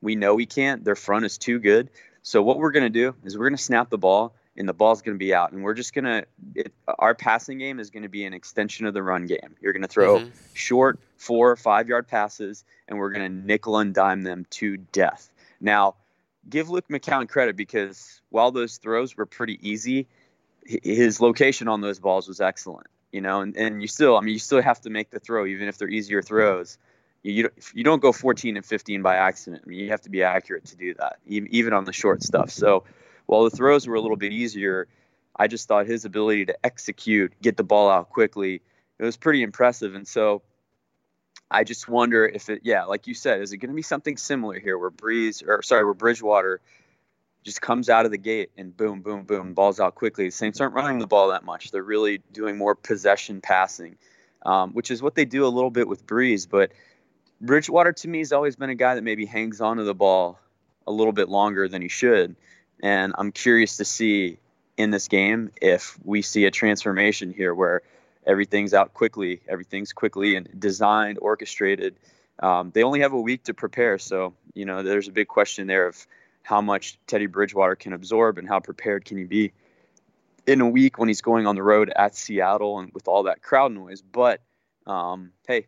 We 0.00 0.16
know 0.16 0.34
we 0.34 0.46
can't. 0.46 0.84
Their 0.84 0.96
front 0.96 1.24
is 1.24 1.38
too 1.38 1.58
good. 1.58 1.90
So 2.22 2.42
what 2.42 2.58
we're 2.58 2.72
going 2.72 2.84
to 2.84 2.90
do 2.90 3.14
is 3.24 3.38
we're 3.38 3.44
going 3.44 3.56
to 3.56 3.62
snap 3.62 3.88
the 3.88 3.98
ball 3.98 4.34
and 4.56 4.68
the 4.68 4.72
ball's 4.72 5.02
going 5.02 5.14
to 5.14 5.18
be 5.18 5.34
out, 5.34 5.52
and 5.52 5.62
we're 5.62 5.74
just 5.74 5.94
going 5.94 6.04
to. 6.04 6.24
Our 6.98 7.14
passing 7.14 7.58
game 7.58 7.78
is 7.78 7.90
going 7.90 8.04
to 8.04 8.08
be 8.08 8.24
an 8.24 8.34
extension 8.34 8.86
of 8.86 8.94
the 8.94 9.02
run 9.02 9.26
game. 9.26 9.56
You're 9.60 9.72
going 9.72 9.82
to 9.82 9.88
throw 9.88 10.20
mm-hmm. 10.20 10.30
short 10.54 10.98
four 11.16 11.50
or 11.50 11.56
five 11.56 11.88
yard 11.88 12.08
passes, 12.08 12.64
and 12.88 12.98
we're 12.98 13.10
going 13.10 13.30
to 13.30 13.46
nickel 13.46 13.78
and 13.78 13.94
dime 13.94 14.22
them 14.22 14.46
to 14.50 14.76
death. 14.76 15.30
Now, 15.60 15.94
give 16.48 16.70
Luke 16.70 16.88
McCown 16.88 17.28
credit 17.28 17.56
because 17.56 18.20
while 18.30 18.50
those 18.50 18.78
throws 18.78 19.16
were 19.16 19.26
pretty 19.26 19.58
easy, 19.68 20.06
his 20.64 21.20
location 21.20 21.68
on 21.68 21.80
those 21.80 21.98
balls 21.98 22.28
was 22.28 22.40
excellent. 22.40 22.86
You 23.12 23.20
know, 23.20 23.40
and, 23.40 23.56
and 23.56 23.80
you 23.80 23.88
still, 23.88 24.16
I 24.16 24.20
mean, 24.20 24.34
you 24.34 24.38
still 24.38 24.60
have 24.60 24.80
to 24.82 24.90
make 24.90 25.10
the 25.10 25.20
throw 25.20 25.46
even 25.46 25.68
if 25.68 25.78
they're 25.78 25.88
easier 25.88 26.22
throws. 26.22 26.76
You, 27.22 27.32
you, 27.32 27.50
you 27.72 27.84
don't 27.84 28.02
go 28.02 28.12
14 28.12 28.56
and 28.56 28.66
15 28.66 29.02
by 29.02 29.16
accident. 29.16 29.62
I 29.64 29.68
mean, 29.68 29.78
you 29.78 29.90
have 29.90 30.02
to 30.02 30.10
be 30.10 30.22
accurate 30.22 30.66
to 30.66 30.76
do 30.76 30.94
that, 30.94 31.18
even 31.26 31.72
on 31.72 31.84
the 31.84 31.92
short 31.92 32.22
stuff. 32.22 32.50
So 32.50 32.84
while 33.26 33.44
the 33.44 33.50
throws 33.50 33.86
were 33.86 33.94
a 33.94 34.00
little 34.00 34.16
bit 34.16 34.32
easier, 34.32 34.88
I 35.36 35.48
just 35.48 35.68
thought 35.68 35.86
his 35.86 36.04
ability 36.04 36.46
to 36.46 36.56
execute, 36.64 37.32
get 37.42 37.56
the 37.56 37.64
ball 37.64 37.90
out 37.90 38.10
quickly, 38.10 38.62
it 38.98 39.04
was 39.04 39.16
pretty 39.16 39.42
impressive. 39.42 39.94
And 39.94 40.08
so 40.08 40.42
I 41.50 41.64
just 41.64 41.88
wonder 41.88 42.24
if 42.26 42.48
it, 42.48 42.62
yeah, 42.64 42.84
like 42.84 43.06
you 43.06 43.14
said, 43.14 43.42
is 43.42 43.52
it 43.52 43.58
going 43.58 43.70
to 43.70 43.76
be 43.76 43.82
something 43.82 44.16
similar 44.16 44.58
here 44.58 44.78
where 44.78 44.90
Brees, 44.90 45.46
or 45.46 45.62
sorry, 45.62 45.84
where 45.84 45.94
Bridgewater 45.94 46.60
just 47.44 47.60
comes 47.60 47.88
out 47.88 48.04
of 48.04 48.10
the 48.10 48.18
gate 48.18 48.50
and 48.56 48.76
boom, 48.76 49.02
boom, 49.02 49.24
boom, 49.24 49.54
balls 49.54 49.78
out 49.78 49.94
quickly. 49.94 50.26
The 50.26 50.32
Saints 50.32 50.60
aren't 50.60 50.74
running 50.74 50.98
the 50.98 51.06
ball 51.06 51.28
that 51.28 51.44
much. 51.44 51.70
They're 51.70 51.82
really 51.82 52.22
doing 52.32 52.56
more 52.56 52.74
possession 52.74 53.40
passing, 53.40 53.96
um, 54.44 54.72
which 54.72 54.90
is 54.90 55.00
what 55.02 55.14
they 55.14 55.24
do 55.24 55.46
a 55.46 55.48
little 55.48 55.70
bit 55.70 55.86
with 55.86 56.06
Brees. 56.06 56.48
But 56.50 56.72
Bridgewater 57.40 57.92
to 57.92 58.08
me 58.08 58.18
has 58.18 58.32
always 58.32 58.56
been 58.56 58.70
a 58.70 58.74
guy 58.74 58.96
that 58.96 59.04
maybe 59.04 59.26
hangs 59.26 59.60
onto 59.60 59.84
the 59.84 59.94
ball 59.94 60.40
a 60.86 60.92
little 60.92 61.12
bit 61.12 61.28
longer 61.28 61.68
than 61.68 61.82
he 61.82 61.88
should. 61.88 62.34
And 62.82 63.14
I'm 63.16 63.32
curious 63.32 63.78
to 63.78 63.84
see 63.84 64.38
in 64.76 64.90
this 64.90 65.08
game 65.08 65.50
if 65.60 65.98
we 66.04 66.22
see 66.22 66.44
a 66.44 66.50
transformation 66.50 67.32
here 67.32 67.54
where 67.54 67.82
everything's 68.26 68.74
out 68.74 68.92
quickly, 68.94 69.40
everything's 69.48 69.92
quickly 69.92 70.36
and 70.36 70.48
designed, 70.58 71.18
orchestrated. 71.20 71.96
Um, 72.38 72.70
they 72.74 72.82
only 72.82 73.00
have 73.00 73.12
a 73.12 73.20
week 73.20 73.44
to 73.44 73.54
prepare, 73.54 73.98
so 73.98 74.34
you 74.52 74.66
know 74.66 74.82
there's 74.82 75.08
a 75.08 75.12
big 75.12 75.28
question 75.28 75.66
there 75.66 75.86
of 75.86 76.06
how 76.42 76.60
much 76.60 76.98
Teddy 77.06 77.26
Bridgewater 77.26 77.76
can 77.76 77.92
absorb 77.92 78.38
and 78.38 78.46
how 78.46 78.60
prepared 78.60 79.04
can 79.04 79.16
he 79.16 79.24
be 79.24 79.52
in 80.46 80.60
a 80.60 80.68
week 80.68 80.98
when 80.98 81.08
he's 81.08 81.22
going 81.22 81.46
on 81.46 81.56
the 81.56 81.62
road 81.62 81.90
at 81.94 82.14
Seattle 82.14 82.78
and 82.78 82.92
with 82.92 83.08
all 83.08 83.24
that 83.24 83.42
crowd 83.42 83.72
noise. 83.72 84.02
But 84.02 84.42
um, 84.86 85.32
hey, 85.48 85.66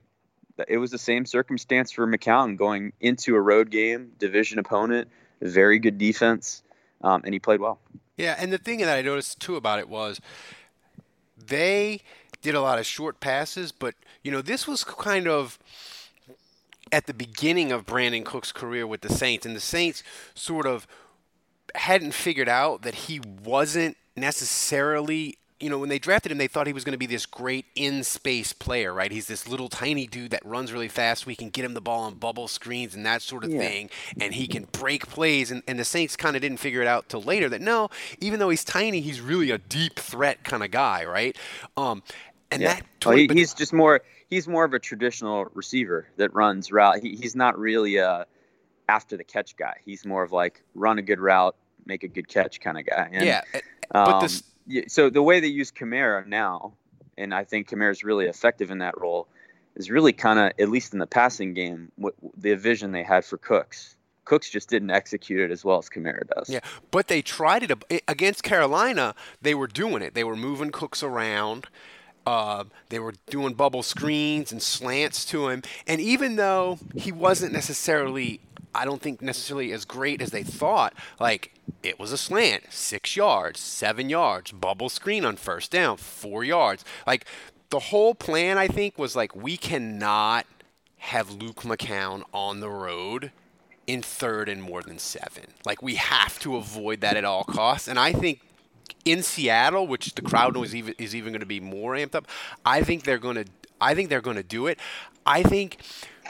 it 0.69 0.77
was 0.77 0.91
the 0.91 0.99
same 0.99 1.25
circumstance 1.25 1.91
for 1.91 2.07
McCown 2.07 2.57
going 2.57 2.93
into 3.01 3.35
a 3.35 3.41
road 3.41 3.71
game, 3.71 4.13
division 4.19 4.59
opponent, 4.59 5.09
very 5.41 5.79
good 5.79 5.99
defense 5.99 6.63
um, 7.03 7.23
and 7.25 7.33
he 7.33 7.39
played 7.39 7.61
well. 7.61 7.79
Yeah, 8.17 8.35
and 8.39 8.53
the 8.53 8.59
thing 8.59 8.81
that 8.81 8.97
I 8.97 9.03
noticed 9.03 9.41
too 9.41 9.57
about 9.57 9.79
it 9.79 9.89
was 9.89 10.21
they 11.37 12.01
did 12.43 12.55
a 12.55 12.61
lot 12.61 12.79
of 12.79 12.87
short 12.87 13.21
passes, 13.21 13.73
but 13.73 13.95
you 14.23 14.31
know 14.31 14.43
this 14.43 14.67
was 14.67 14.85
kind 14.85 15.29
of 15.29 15.59
at 16.91 17.07
the 17.07 17.15
beginning 17.15 17.71
of 17.71 17.87
Brandin 17.87 18.25
Cooks' 18.25 18.53
career 18.53 18.87
with 18.87 19.03
the 19.03 19.13
Saints, 19.13 19.47
and 19.47 19.55
the 19.55 19.61
Saints 19.61 20.03
sort 20.35 20.67
of 20.67 20.87
hadn't 21.75 22.13
figured 22.13 22.49
out 22.49 22.83
that 22.83 22.95
he 22.95 23.21
wasn't 23.21 23.97
necessarily 24.17 25.39
you 25.61 25.69
know, 25.69 25.79
when 25.79 25.89
they 25.89 25.99
drafted 25.99 26.31
him, 26.31 26.39
they 26.39 26.47
thought 26.47 26.67
he 26.67 26.73
was 26.73 26.85
going 26.85 26.93
to 26.93 26.99
be 26.99 27.07
this 27.07 27.27
great 27.27 27.67
in 27.75 28.05
space 28.05 28.53
player, 28.53 28.93
right? 28.93 29.11
He's 29.11 29.27
this 29.27 29.49
little 29.49 29.69
tiny 29.69 30.07
dude 30.07 30.31
that 30.31 30.45
runs 30.45 30.73
really 30.73 30.89
fast. 30.89 31.27
We 31.27 31.35
can 31.35 31.51
get 31.51 31.65
him 31.65 31.75
the 31.75 31.81
ball 31.81 32.05
on 32.05 32.15
bubble 32.15 32.47
screens 32.47 32.95
and 32.95 33.05
that 33.05 33.23
sort 33.23 33.43
of 33.43 33.51
yeah. 33.51 33.61
thing. 33.61 33.91
And 34.21 34.35
he 34.35 34.47
can 34.47 34.69
break 34.71 35.09
plays. 35.09 35.51
And, 35.51 35.63
and 35.67 35.79
the 35.79 35.85
Saints 35.85 36.17
kind 36.17 36.37
of 36.37 36.43
didn't 36.43 36.59
figure 36.59 36.81
it 36.81 36.87
out 36.87 37.09
till 37.09 37.23
later 37.23 37.49
that 37.49 37.61
no, 37.61 37.91
even 38.21 38.39
though 38.39 38.51
he's 38.51 38.65
tiny, 38.65 39.01
he's 39.01 39.21
really 39.21 39.51
a 39.51 39.59
deep 39.59 39.97
threat 39.97 40.45
kind 40.45 40.63
of 40.63 40.71
guy, 40.71 41.05
right? 41.05 41.37
Um, 41.77 42.03
and 42.51 42.63
yeah. 42.63 42.75
that 42.75 42.85
well, 43.05 43.17
he, 43.17 43.29
he's 43.33 43.53
just 43.53 43.73
more 43.73 44.01
he's 44.31 44.49
more 44.49 44.65
of 44.65 44.75
a 44.75 44.79
traditional 44.79 45.47
receiver 45.55 46.09
that 46.17 46.33
runs 46.35 46.71
route. 46.71 47.01
He, 47.03 47.17
he's 47.17 47.37
not 47.37 47.59
really 47.59 47.97
a 47.97 48.27
after 48.89 49.17
the 49.17 49.25
catch 49.25 49.57
guy. 49.57 49.75
He's 49.85 50.07
more 50.07 50.23
of 50.23 50.33
like 50.33 50.63
run 50.75 50.99
a 50.99 51.03
good 51.03 51.21
route, 51.21 51.57
make 51.85 52.05
a 52.05 52.09
good 52.09 52.29
catch 52.29 52.61
kind 52.61 52.79
of 52.79 52.87
guy. 52.87 53.11
And, 53.13 53.27
yeah, 53.27 53.43
but 53.91 54.09
um, 54.09 54.23
this 54.23 54.43
so 54.89 55.11
the 55.11 55.23
way 55.23 55.41
they 55.41 55.49
use 55.49 55.71
Kamara 55.71 56.27
now, 56.27 56.75
and 57.17 57.35
I 57.35 57.45
think 57.45 57.69
Kamara 57.69 57.91
is 57.91 58.05
really 58.05 58.27
effective 58.27 58.71
in 58.71 58.79
that 58.79 58.99
role, 59.01 59.29
is 59.77 59.91
really 59.91 60.13
kind 60.13 60.39
of 60.39 60.53
at 60.61 60.69
least 60.69 60.93
in 60.93 60.99
the 60.99 61.07
passing 61.07 61.55
game 61.55 61.91
what 61.97 62.15
the 62.37 62.55
vision 62.55 62.93
they 62.93 63.03
had 63.03 63.25
for 63.25 63.39
Cooks. 63.39 63.97
Cooks 64.25 64.51
just 64.51 64.69
didn't 64.69 64.91
execute 64.91 65.41
it 65.41 65.51
as 65.51 65.65
well 65.65 65.79
as 65.79 65.89
Kamara 65.89 66.27
does. 66.37 66.51
Yeah, 66.51 66.61
but 66.91 67.09
they 67.09 67.23
tried 67.23 67.63
it 67.63 68.03
against 68.07 68.43
Carolina. 68.43 69.15
They 69.41 69.55
were 69.55 69.67
doing 69.67 70.03
it. 70.03 70.15
They 70.15 70.25
were 70.25 70.37
moving 70.37 70.71
Cooks 70.71 71.03
around. 71.03 71.67
Uh, 72.29 72.65
they 72.91 72.99
were 72.99 73.15
doing 73.31 73.55
bubble 73.55 73.83
screens 73.83 74.53
and 74.53 74.61
slants 74.61 75.25
to 75.25 75.49
him. 75.49 75.63
And 75.87 75.99
even 75.99 76.37
though 76.37 76.79
he 76.95 77.11
wasn't 77.11 77.55
necessarily 77.55 78.41
I 78.75 78.85
don't 78.85 79.01
think 79.01 79.23
necessarily 79.23 79.73
as 79.73 79.87
great 79.87 80.21
as 80.21 80.31
they 80.31 80.43
thought. 80.43 80.93
Like 81.19 81.55
it 81.83 81.99
was 81.99 82.13
a 82.13 82.19
slant, 82.19 82.65
six 82.69 83.17
yards, 83.17 83.61
seven 83.61 84.11
yards, 84.11 84.53
bubble 84.53 84.91
screen 84.91 85.25
on 85.25 85.37
first 85.37 85.71
down, 85.71 85.97
four 85.97 86.45
yards. 86.45 86.85
Like 87.07 87.25
the 87.71 87.79
whole 87.79 88.15
plan, 88.15 88.59
I 88.59 88.69
think, 88.69 88.99
was 88.99 89.17
like 89.17 89.35
we 89.35 89.57
cannot 89.57 90.45
have 90.99 91.31
Luke 91.31 91.63
McCown 91.63 92.25
on 92.35 92.61
the 92.61 92.69
road 92.69 93.33
in 93.87 94.03
third 94.03 94.51
and 94.51 94.63
more 94.63 94.83
than 94.83 94.99
seven. 94.99 95.45
Like 95.65 95.81
we 95.81 95.95
have 95.95 96.39
to 96.41 96.57
avoid 96.57 97.01
that 97.01 97.17
at 97.17 97.25
all 97.25 97.45
costs. 97.45 97.89
And 97.89 97.99
I 97.99 98.13
think 98.13 98.41
in 99.05 99.23
Seattle, 99.23 99.87
which 99.87 100.15
the 100.15 100.23
crowd 100.23 100.55
noise 100.55 100.75
even, 100.75 100.95
is 100.99 101.15
even 101.15 101.33
going 101.33 101.41
to 101.41 101.47
be 101.47 101.61
more 101.61 101.95
amped 101.95 102.15
up, 102.15 102.27
I 102.65 102.83
think 102.83 103.05
they're 103.05 103.19
going 103.19 103.37
to. 103.37 103.45
I 103.81 103.95
think 103.95 104.09
they're 104.09 104.21
going 104.21 104.37
to 104.37 104.43
do 104.43 104.67
it. 104.67 104.79
I 105.25 105.43
think 105.43 105.79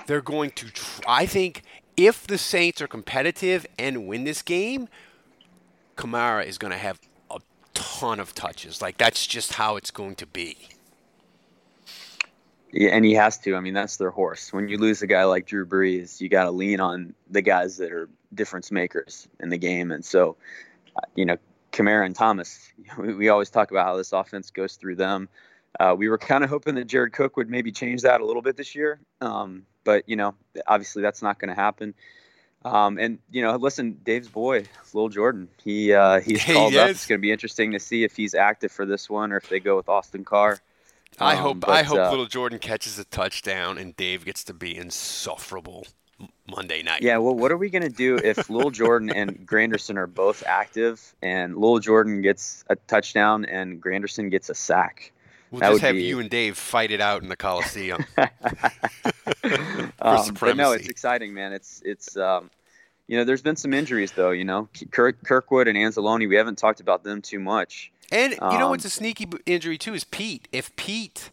they're 0.06 0.20
going 0.20 0.50
to. 0.52 0.70
Tr- 0.70 1.02
I 1.06 1.26
think 1.26 1.62
if 1.96 2.26
the 2.26 2.38
Saints 2.38 2.82
are 2.82 2.88
competitive 2.88 3.66
and 3.78 4.06
win 4.06 4.24
this 4.24 4.42
game, 4.42 4.88
Kamara 5.96 6.46
is 6.46 6.58
going 6.58 6.72
to 6.72 6.78
have 6.78 7.00
a 7.30 7.40
ton 7.74 8.20
of 8.20 8.34
touches. 8.34 8.82
Like 8.82 8.98
that's 8.98 9.26
just 9.26 9.54
how 9.54 9.76
it's 9.76 9.90
going 9.90 10.14
to 10.16 10.26
be. 10.26 10.56
Yeah, 12.70 12.90
and 12.90 13.04
he 13.04 13.14
has 13.14 13.38
to. 13.38 13.56
I 13.56 13.60
mean, 13.60 13.74
that's 13.74 13.96
their 13.96 14.10
horse. 14.10 14.52
When 14.52 14.68
you 14.68 14.76
lose 14.76 15.00
a 15.02 15.06
guy 15.06 15.24
like 15.24 15.46
Drew 15.46 15.64
Brees, 15.64 16.20
you 16.20 16.28
got 16.28 16.44
to 16.44 16.50
lean 16.50 16.80
on 16.80 17.14
the 17.30 17.40
guys 17.40 17.78
that 17.78 17.90
are 17.92 18.08
difference 18.34 18.70
makers 18.70 19.26
in 19.40 19.48
the 19.48 19.56
game. 19.56 19.90
And 19.90 20.04
so, 20.04 20.36
uh, 20.96 21.00
you 21.14 21.24
know, 21.24 21.38
Kamara 21.72 22.06
and 22.06 22.14
Thomas, 22.14 22.72
we 22.98 23.28
always 23.28 23.50
talk 23.50 23.70
about 23.70 23.86
how 23.86 23.96
this 23.96 24.12
offense 24.12 24.50
goes 24.50 24.76
through 24.76 24.96
them. 24.96 25.28
Uh, 25.78 25.94
we 25.96 26.08
were 26.08 26.18
kind 26.18 26.42
of 26.42 26.50
hoping 26.50 26.74
that 26.76 26.86
Jared 26.86 27.12
Cook 27.12 27.36
would 27.36 27.50
maybe 27.50 27.70
change 27.70 28.02
that 28.02 28.20
a 28.20 28.26
little 28.26 28.42
bit 28.42 28.56
this 28.56 28.74
year. 28.74 28.98
Um, 29.20 29.64
but 29.84 30.08
you 30.08 30.16
know, 30.16 30.34
obviously 30.66 31.02
that's 31.02 31.22
not 31.22 31.38
going 31.38 31.48
to 31.48 31.54
happen. 31.54 31.94
Um, 32.64 32.98
and 32.98 33.18
you 33.30 33.42
know, 33.42 33.54
listen, 33.56 33.98
Dave's 34.02 34.28
boy, 34.28 34.64
Lil 34.92 35.08
Jordan, 35.08 35.48
he 35.62 35.92
uh, 35.92 36.20
he's 36.20 36.44
called 36.44 36.72
he 36.72 36.78
up. 36.78 36.90
It's 36.90 37.06
going 37.06 37.18
to 37.18 37.22
be 37.22 37.30
interesting 37.30 37.72
to 37.72 37.78
see 37.78 38.04
if 38.04 38.16
he's 38.16 38.34
active 38.34 38.72
for 38.72 38.84
this 38.84 39.08
one 39.08 39.32
or 39.32 39.36
if 39.36 39.48
they 39.48 39.60
go 39.60 39.76
with 39.76 39.88
Austin 39.88 40.24
Carr. 40.24 40.58
Um, 41.20 41.26
I 41.26 41.34
hope 41.36 41.60
but, 41.60 41.70
I 41.70 41.82
hope 41.82 41.98
uh, 41.98 42.10
Little 42.10 42.26
Jordan 42.26 42.58
catches 42.58 42.98
a 42.98 43.04
touchdown 43.04 43.78
and 43.78 43.96
Dave 43.96 44.24
gets 44.24 44.44
to 44.44 44.54
be 44.54 44.76
insufferable 44.76 45.86
Monday 46.48 46.82
night. 46.82 47.02
Yeah, 47.02 47.18
well, 47.18 47.34
what 47.34 47.52
are 47.52 47.56
we 47.56 47.70
going 47.70 47.82
to 47.82 47.88
do 47.88 48.16
if 48.16 48.48
Lil 48.50 48.70
Jordan 48.70 49.10
and 49.10 49.46
Granderson 49.46 49.96
are 49.96 50.06
both 50.06 50.42
active 50.46 51.14
and 51.22 51.56
Lil 51.56 51.78
Jordan 51.78 52.22
gets 52.22 52.64
a 52.68 52.76
touchdown 52.76 53.44
and 53.44 53.82
Granderson 53.82 54.30
gets 54.30 54.48
a 54.48 54.54
sack? 54.54 55.12
We'll 55.50 55.60
that 55.60 55.70
just 55.70 55.82
have 55.82 55.94
be... 55.94 56.02
you 56.02 56.20
and 56.20 56.28
Dave 56.28 56.56
fight 56.56 56.90
it 56.90 57.00
out 57.00 57.22
in 57.22 57.28
the 57.28 57.36
Coliseum. 57.36 58.04
um, 60.00 60.34
but 60.40 60.56
no, 60.56 60.72
it's 60.72 60.88
exciting, 60.88 61.32
man. 61.32 61.52
It's 61.52 61.82
it's 61.84 62.16
um, 62.16 62.50
you 63.06 63.16
know, 63.16 63.24
there's 63.24 63.42
been 63.42 63.56
some 63.56 63.72
injuries 63.72 64.12
though. 64.12 64.30
You 64.30 64.44
know, 64.44 64.68
Kirk, 64.90 65.22
Kirkwood 65.24 65.68
and 65.68 65.76
Anzalone. 65.76 66.28
We 66.28 66.36
haven't 66.36 66.58
talked 66.58 66.80
about 66.80 67.02
them 67.02 67.22
too 67.22 67.40
much. 67.40 67.90
And 68.10 68.32
you 68.32 68.38
um, 68.40 68.58
know 68.58 68.68
what's 68.70 68.84
a 68.84 68.90
sneaky 68.90 69.28
injury 69.46 69.78
too 69.78 69.94
is 69.94 70.04
Peat. 70.04 70.48
If 70.52 70.74
Peat 70.76 71.30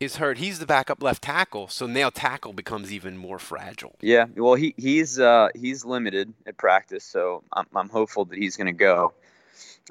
is 0.00 0.16
hurt, 0.16 0.38
he's 0.38 0.58
the 0.58 0.66
backup 0.66 1.02
left 1.02 1.22
tackle, 1.22 1.68
so 1.68 1.86
nail 1.86 2.10
tackle 2.10 2.52
becomes 2.52 2.92
even 2.92 3.16
more 3.16 3.38
fragile. 3.38 3.94
Yeah, 4.00 4.26
well, 4.36 4.54
he 4.54 4.74
he's 4.76 5.18
uh, 5.18 5.48
he's 5.54 5.84
limited 5.84 6.32
at 6.46 6.56
practice, 6.56 7.04
so 7.04 7.42
I'm 7.52 7.66
I'm 7.74 7.88
hopeful 7.88 8.26
that 8.26 8.38
he's 8.38 8.56
going 8.56 8.66
to 8.66 8.72
go. 8.72 9.14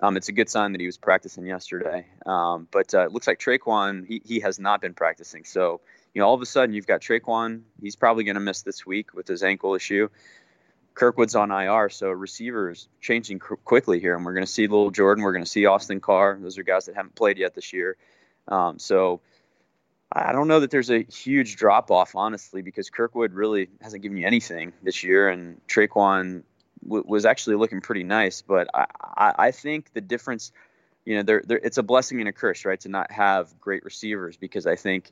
Um, 0.01 0.17
it's 0.17 0.27
a 0.27 0.33
good 0.33 0.49
sign 0.49 0.73
that 0.73 0.81
he 0.81 0.87
was 0.87 0.97
practicing 0.97 1.45
yesterday. 1.45 2.05
Um, 2.25 2.67
but 2.69 2.93
uh, 2.93 3.05
it 3.05 3.11
looks 3.11 3.27
like 3.27 3.39
Tre'Quan, 3.39 4.05
he, 4.05 4.21
he 4.25 4.39
has 4.41 4.59
not 4.59 4.81
been 4.81 4.93
practicing. 4.93 5.45
So, 5.45 5.79
you 6.13 6.19
know, 6.19 6.27
all 6.27 6.33
of 6.33 6.41
a 6.41 6.45
sudden 6.45 6.75
you've 6.75 6.87
got 6.87 7.01
Tre'Quan. 7.01 7.61
He's 7.81 7.95
probably 7.95 8.25
going 8.25 8.35
to 8.35 8.41
miss 8.41 8.61
this 8.61 8.85
week 8.85 9.13
with 9.13 9.27
his 9.27 9.41
ankle 9.41 9.73
issue. 9.73 10.09
Kirkwood's 10.95 11.35
on 11.35 11.51
IR, 11.51 11.89
so 11.89 12.09
receivers 12.09 12.87
changing 13.01 13.39
qu- 13.39 13.57
quickly 13.57 13.99
here, 13.99 14.15
and 14.15 14.25
we're 14.25 14.33
going 14.33 14.45
to 14.45 14.51
see 14.51 14.67
Little 14.67 14.91
Jordan. 14.91 15.23
We're 15.23 15.33
going 15.33 15.43
to 15.43 15.49
see 15.49 15.65
Austin 15.65 15.99
Carr. 15.99 16.37
Those 16.41 16.57
are 16.57 16.63
guys 16.63 16.85
that 16.85 16.95
haven't 16.95 17.15
played 17.15 17.37
yet 17.37 17.53
this 17.53 17.73
year. 17.73 17.97
Um, 18.47 18.79
so 18.79 19.21
I 20.15 20.31
don't 20.31 20.47
know 20.47 20.61
that 20.61 20.71
there's 20.71 20.89
a 20.89 21.03
huge 21.03 21.57
drop 21.57 21.91
off, 21.91 22.15
honestly, 22.15 22.61
because 22.61 22.89
Kirkwood 22.89 23.33
really 23.33 23.67
hasn't 23.81 24.01
given 24.01 24.17
you 24.17 24.25
anything 24.25 24.71
this 24.81 25.03
year, 25.03 25.27
and 25.27 25.59
Tre'Quan 25.67 26.43
w- 26.83 27.03
was 27.05 27.25
actually 27.25 27.57
looking 27.57 27.81
pretty 27.81 28.03
nice. 28.03 28.41
But 28.41 28.69
I, 28.73 28.85
I, 29.37 29.51
think 29.51 29.91
the 29.91 29.99
difference, 29.99 30.53
you 31.03 31.17
know, 31.17 31.23
there, 31.23 31.43
there, 31.45 31.59
it's 31.61 31.77
a 31.77 31.83
blessing 31.83 32.21
and 32.21 32.29
a 32.29 32.31
curse, 32.31 32.63
right, 32.63 32.79
to 32.79 32.89
not 32.89 33.11
have 33.11 33.59
great 33.59 33.83
receivers 33.83 34.37
because 34.37 34.65
I 34.65 34.77
think 34.77 35.11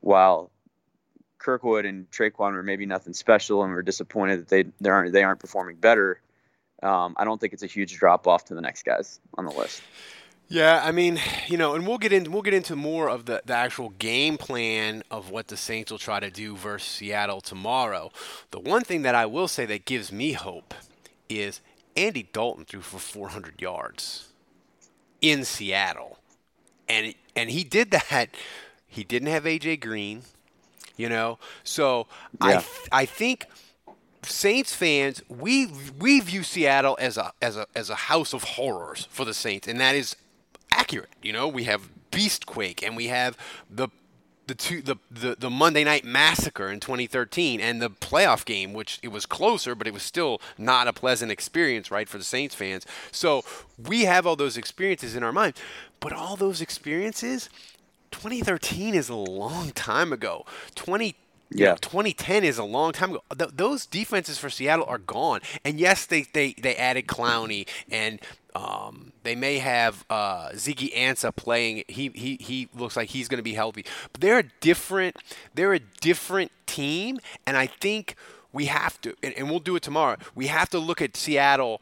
while 0.00 0.50
Kirkwood 1.38 1.84
and 1.84 2.10
Tre'Quan 2.10 2.54
were 2.54 2.64
maybe 2.64 2.86
nothing 2.86 3.12
special 3.12 3.62
and 3.62 3.72
we're 3.72 3.82
disappointed 3.82 4.40
that 4.40 4.48
they 4.48 4.64
they 4.80 4.90
aren't 4.90 5.12
they 5.12 5.22
aren't 5.22 5.38
performing 5.38 5.76
better. 5.76 6.20
Um, 6.82 7.14
I 7.16 7.24
don't 7.24 7.40
think 7.40 7.52
it's 7.52 7.62
a 7.62 7.68
huge 7.68 7.96
drop 7.96 8.26
off 8.26 8.46
to 8.46 8.54
the 8.54 8.60
next 8.60 8.84
guys 8.84 9.20
on 9.38 9.44
the 9.44 9.52
list. 9.52 9.80
Yeah, 10.48 10.82
I 10.84 10.92
mean, 10.92 11.18
you 11.46 11.56
know, 11.56 11.74
and 11.74 11.86
we'll 11.86 11.98
get 11.98 12.12
into 12.12 12.30
we'll 12.30 12.42
get 12.42 12.54
into 12.54 12.76
more 12.76 13.08
of 13.08 13.24
the, 13.24 13.42
the 13.44 13.54
actual 13.54 13.90
game 13.90 14.36
plan 14.36 15.02
of 15.10 15.30
what 15.30 15.48
the 15.48 15.56
Saints 15.56 15.90
will 15.90 15.98
try 15.98 16.20
to 16.20 16.30
do 16.30 16.54
versus 16.56 16.88
Seattle 16.88 17.40
tomorrow. 17.40 18.12
The 18.50 18.60
one 18.60 18.82
thing 18.82 19.02
that 19.02 19.14
I 19.14 19.26
will 19.26 19.48
say 19.48 19.64
that 19.66 19.84
gives 19.84 20.12
me 20.12 20.32
hope 20.32 20.74
is 21.28 21.60
Andy 21.96 22.28
Dalton 22.32 22.64
threw 22.66 22.82
for 22.82 22.98
400 22.98 23.60
yards 23.60 24.28
in 25.22 25.44
Seattle, 25.44 26.18
and 26.88 27.14
and 27.34 27.50
he 27.50 27.64
did 27.64 27.90
that. 27.90 28.28
He 28.86 29.02
didn't 29.02 29.28
have 29.28 29.44
AJ 29.44 29.80
Green, 29.80 30.22
you 30.96 31.08
know, 31.08 31.38
so 31.64 32.06
yeah. 32.42 32.62
I 32.92 33.00
I 33.02 33.06
think 33.06 33.46
Saints 34.22 34.74
fans, 34.74 35.22
we 35.28 35.68
we 35.98 36.20
view 36.20 36.42
Seattle 36.42 36.96
as 37.00 37.16
a 37.16 37.32
as 37.40 37.56
a 37.56 37.66
as 37.74 37.90
a 37.90 37.94
house 37.94 38.32
of 38.34 38.44
horrors 38.44 39.08
for 39.10 39.24
the 39.24 39.34
Saints, 39.34 39.66
and 39.66 39.80
that 39.80 39.94
is 39.94 40.16
accurate. 40.74 41.10
You 41.22 41.32
know, 41.32 41.48
we 41.48 41.64
have 41.64 41.88
Beastquake 42.10 42.82
and 42.82 42.96
we 42.96 43.06
have 43.08 43.36
the 43.70 43.88
the 44.46 44.54
two 44.54 44.82
the, 44.82 44.96
the 45.10 45.36
the 45.38 45.50
Monday 45.50 45.84
Night 45.84 46.04
Massacre 46.04 46.68
in 46.68 46.80
2013 46.80 47.60
and 47.60 47.80
the 47.80 47.88
playoff 47.90 48.44
game, 48.44 48.72
which 48.74 48.98
it 49.02 49.08
was 49.08 49.24
closer, 49.24 49.74
but 49.74 49.86
it 49.86 49.94
was 49.94 50.02
still 50.02 50.40
not 50.58 50.86
a 50.86 50.92
pleasant 50.92 51.32
experience, 51.32 51.90
right, 51.90 52.08
for 52.08 52.18
the 52.18 52.24
Saints 52.24 52.54
fans. 52.54 52.86
So 53.10 53.42
we 53.78 54.02
have 54.04 54.26
all 54.26 54.36
those 54.36 54.56
experiences 54.56 55.16
in 55.16 55.22
our 55.22 55.32
mind, 55.32 55.54
but 56.00 56.12
all 56.12 56.36
those 56.36 56.60
experiences. 56.60 57.48
2013 58.10 58.94
is 58.94 59.08
a 59.08 59.14
long 59.16 59.72
time 59.72 60.12
ago. 60.12 60.46
20 60.76 61.16
yeah. 61.50 61.70
Know, 61.70 61.76
2010 61.76 62.44
is 62.44 62.58
a 62.58 62.64
long 62.64 62.92
time 62.92 63.10
ago. 63.10 63.22
Th- 63.36 63.50
those 63.54 63.86
defenses 63.86 64.38
for 64.38 64.50
Seattle 64.50 64.86
are 64.86 64.98
gone. 64.98 65.40
And 65.64 65.78
yes, 65.78 66.06
they, 66.06 66.22
they, 66.22 66.54
they 66.54 66.74
added 66.76 67.06
Clowney 67.06 67.68
and 67.90 68.20
um, 68.54 69.12
they 69.24 69.34
may 69.34 69.58
have 69.58 70.04
uh, 70.08 70.50
Ziggy 70.50 71.36
playing. 71.36 71.84
He, 71.88 72.10
he, 72.14 72.36
he 72.40 72.68
looks 72.74 72.96
like 72.96 73.08
he's 73.10 73.28
going 73.28 73.38
to 73.38 73.42
be 73.44 73.54
healthy. 73.54 73.84
But 74.12 74.20
they're 74.20 74.38
a 74.38 74.48
different 74.60 75.16
they're 75.54 75.74
a 75.74 75.80
different 75.80 76.52
team, 76.66 77.18
and 77.46 77.56
I 77.56 77.66
think 77.66 78.14
we 78.52 78.66
have 78.66 79.00
to, 79.00 79.14
and, 79.22 79.34
and 79.34 79.50
we'll 79.50 79.58
do 79.60 79.74
it 79.76 79.82
tomorrow. 79.82 80.16
We 80.34 80.46
have 80.46 80.70
to 80.70 80.78
look 80.78 81.02
at 81.02 81.16
Seattle 81.16 81.80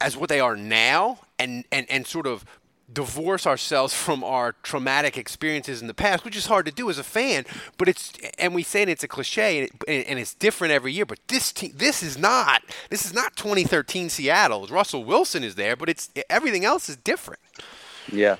as 0.00 0.16
what 0.16 0.28
they 0.28 0.40
are 0.40 0.56
now, 0.56 1.20
and 1.38 1.64
and 1.70 1.86
and 1.88 2.06
sort 2.06 2.26
of 2.26 2.44
divorce 2.92 3.46
ourselves 3.46 3.94
from 4.04 4.22
our 4.24 4.52
traumatic 4.62 5.16
experiences 5.16 5.80
in 5.80 5.88
the 5.88 5.94
past, 5.94 6.24
which 6.24 6.36
is 6.36 6.46
hard 6.46 6.66
to 6.66 6.72
do 6.72 6.88
as 6.90 6.98
a 6.98 7.04
fan. 7.04 7.44
But 7.78 7.88
it's 7.88 8.12
and 8.38 8.54
we 8.54 8.62
say 8.62 8.82
it's 8.82 9.04
a 9.04 9.08
cliche 9.08 9.60
and, 9.60 9.70
it, 9.88 10.06
and 10.08 10.18
it's 10.18 10.34
different 10.34 10.72
every 10.72 10.92
year. 10.92 11.06
But 11.06 11.20
this 11.28 11.52
team, 11.52 11.72
this 11.74 12.02
is 12.02 12.18
not 12.18 12.62
this 12.90 13.04
is 13.04 13.14
not 13.14 13.36
2013 13.36 14.08
Seattle. 14.08 14.66
Russell 14.66 15.04
Wilson 15.04 15.44
is 15.44 15.54
there, 15.54 15.76
but 15.76 15.88
it's 15.88 16.10
everything 16.30 16.64
else 16.64 16.88
is 16.88 16.96
different. 16.96 17.40
Yeah. 18.10 18.36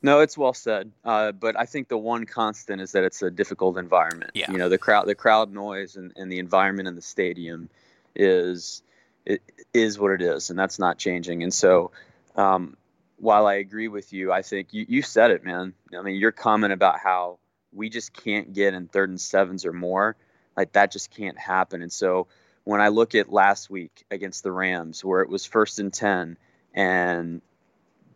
No, 0.00 0.20
it's 0.20 0.38
well 0.38 0.54
said. 0.54 0.92
Uh, 1.04 1.32
but 1.32 1.58
I 1.58 1.66
think 1.66 1.88
the 1.88 1.98
one 1.98 2.24
constant 2.24 2.80
is 2.80 2.92
that 2.92 3.02
it's 3.02 3.20
a 3.22 3.30
difficult 3.30 3.78
environment. 3.78 4.30
Yeah. 4.34 4.50
You 4.50 4.58
know, 4.58 4.68
the 4.68 4.78
crowd, 4.78 5.06
the 5.06 5.14
crowd 5.14 5.52
noise, 5.52 5.96
and, 5.96 6.12
and 6.16 6.30
the 6.30 6.38
environment 6.38 6.86
in 6.86 6.94
the 6.94 7.02
stadium 7.02 7.68
is 8.14 8.82
it 9.26 9.42
is 9.74 9.98
what 9.98 10.12
it 10.12 10.22
is, 10.22 10.50
and 10.50 10.58
that's 10.58 10.78
not 10.78 10.98
changing. 10.98 11.42
And 11.42 11.52
so, 11.52 11.90
um, 12.36 12.76
while 13.18 13.46
I 13.46 13.54
agree 13.54 13.88
with 13.88 14.12
you, 14.12 14.32
I 14.32 14.42
think 14.42 14.72
you, 14.72 14.86
you 14.88 15.02
said 15.02 15.30
it, 15.30 15.44
man. 15.44 15.74
I 15.96 16.02
mean, 16.02 16.16
your 16.16 16.32
comment 16.32 16.72
about 16.72 17.00
how 17.00 17.38
we 17.72 17.88
just 17.88 18.12
can't 18.12 18.52
get 18.52 18.74
in 18.74 18.88
third 18.88 19.10
and 19.10 19.20
sevens 19.20 19.66
or 19.66 19.72
more, 19.72 20.16
like 20.56 20.72
that 20.72 20.92
just 20.92 21.10
can't 21.10 21.38
happen. 21.38 21.82
And 21.82 21.92
so 21.92 22.28
when 22.64 22.80
I 22.80 22.88
look 22.88 23.14
at 23.14 23.32
last 23.32 23.70
week 23.70 24.04
against 24.10 24.42
the 24.42 24.52
Rams, 24.52 25.04
where 25.04 25.22
it 25.22 25.28
was 25.28 25.44
first 25.44 25.78
and 25.78 25.92
10 25.92 26.36
and 26.74 27.42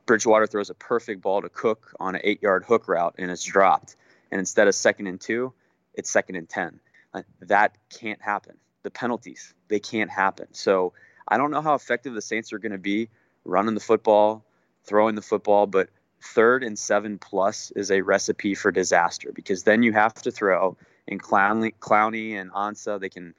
Bridgewater 0.06 0.46
throws 0.46 0.70
a 0.70 0.74
perfect 0.74 1.20
ball 1.20 1.42
to 1.42 1.48
Cook 1.48 1.94
on 1.98 2.14
an 2.14 2.20
eight 2.24 2.42
yard 2.42 2.64
hook 2.64 2.88
route 2.88 3.14
and 3.18 3.30
it's 3.30 3.44
dropped. 3.44 3.96
And 4.30 4.38
instead 4.38 4.68
of 4.68 4.74
second 4.74 5.06
and 5.06 5.20
two, 5.20 5.52
it's 5.94 6.10
second 6.10 6.36
and 6.36 6.48
10. 6.48 6.80
Like, 7.12 7.26
that 7.40 7.76
can't 7.90 8.22
happen. 8.22 8.56
The 8.82 8.90
penalties, 8.90 9.52
they 9.68 9.78
can't 9.78 10.10
happen. 10.10 10.48
So 10.52 10.92
I 11.28 11.36
don't 11.36 11.50
know 11.50 11.60
how 11.60 11.74
effective 11.74 12.14
the 12.14 12.22
Saints 12.22 12.52
are 12.52 12.58
going 12.58 12.72
to 12.72 12.78
be 12.78 13.08
running 13.44 13.74
the 13.74 13.80
football 13.80 14.44
throwing 14.84 15.14
the 15.14 15.22
football, 15.22 15.66
but 15.66 15.88
third 16.20 16.62
and 16.62 16.78
seven 16.78 17.18
plus 17.18 17.72
is 17.72 17.90
a 17.90 18.00
recipe 18.02 18.54
for 18.54 18.70
disaster 18.70 19.30
because 19.32 19.64
then 19.64 19.82
you 19.82 19.92
have 19.92 20.14
to 20.14 20.30
throw 20.30 20.76
and 21.08 21.22
Clowney, 21.22 21.74
Clowney 21.80 22.34
and 22.34 22.50
Ansah, 22.52 23.00
they 23.00 23.08
can 23.08 23.34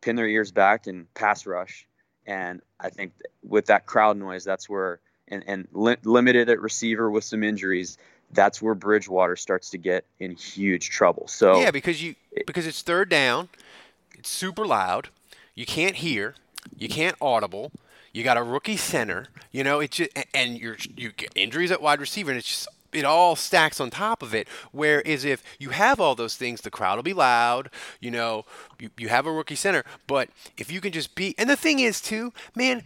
pin 0.00 0.16
their 0.16 0.26
ears 0.26 0.50
back 0.50 0.86
and 0.86 1.12
pass 1.14 1.46
rush. 1.46 1.86
And 2.26 2.60
I 2.80 2.90
think 2.90 3.12
with 3.42 3.66
that 3.66 3.86
crowd 3.86 4.16
noise, 4.16 4.44
that's 4.44 4.68
where, 4.68 5.00
and, 5.28 5.44
and 5.46 5.68
li- 5.72 5.96
limited 6.04 6.48
at 6.48 6.60
receiver 6.60 7.10
with 7.10 7.24
some 7.24 7.42
injuries, 7.42 7.98
that's 8.32 8.62
where 8.62 8.74
Bridgewater 8.74 9.36
starts 9.36 9.70
to 9.70 9.78
get 9.78 10.04
in 10.18 10.36
huge 10.36 10.90
trouble. 10.90 11.28
So 11.28 11.60
yeah, 11.60 11.70
because 11.70 12.02
you 12.02 12.14
because 12.46 12.66
it's 12.66 12.80
third 12.80 13.10
down, 13.10 13.50
it's 14.18 14.30
super 14.30 14.66
loud, 14.66 15.10
you 15.54 15.66
can't 15.66 15.96
hear, 15.96 16.34
you 16.78 16.88
can't 16.88 17.16
audible, 17.20 17.72
you 18.12 18.22
got 18.22 18.36
a 18.36 18.42
rookie 18.42 18.76
center. 18.76 19.26
You 19.50 19.64
know, 19.64 19.80
it's 19.80 19.96
just, 19.96 20.10
and 20.34 20.58
you're 20.58 20.76
you 20.96 21.12
get 21.12 21.32
injuries 21.34 21.70
at 21.70 21.82
wide 21.82 22.00
receiver, 22.00 22.30
and 22.30 22.38
it's 22.38 22.48
just 22.48 22.68
it 22.92 23.04
all 23.04 23.36
stacks 23.36 23.80
on 23.80 23.90
top 23.90 24.22
of 24.22 24.34
it. 24.34 24.46
Whereas 24.70 25.24
if 25.24 25.42
you 25.58 25.70
have 25.70 26.00
all 26.00 26.14
those 26.14 26.36
things, 26.36 26.60
the 26.60 26.70
crowd 26.70 26.96
will 26.96 27.02
be 27.02 27.14
loud. 27.14 27.70
You 28.00 28.10
know, 28.10 28.44
you, 28.78 28.90
you 28.98 29.08
have 29.08 29.26
a 29.26 29.32
rookie 29.32 29.54
center, 29.54 29.84
but 30.06 30.28
if 30.58 30.70
you 30.70 30.80
can 30.80 30.92
just 30.92 31.14
be, 31.14 31.34
and 31.38 31.48
the 31.48 31.56
thing 31.56 31.80
is 31.80 32.00
too, 32.00 32.32
man, 32.54 32.82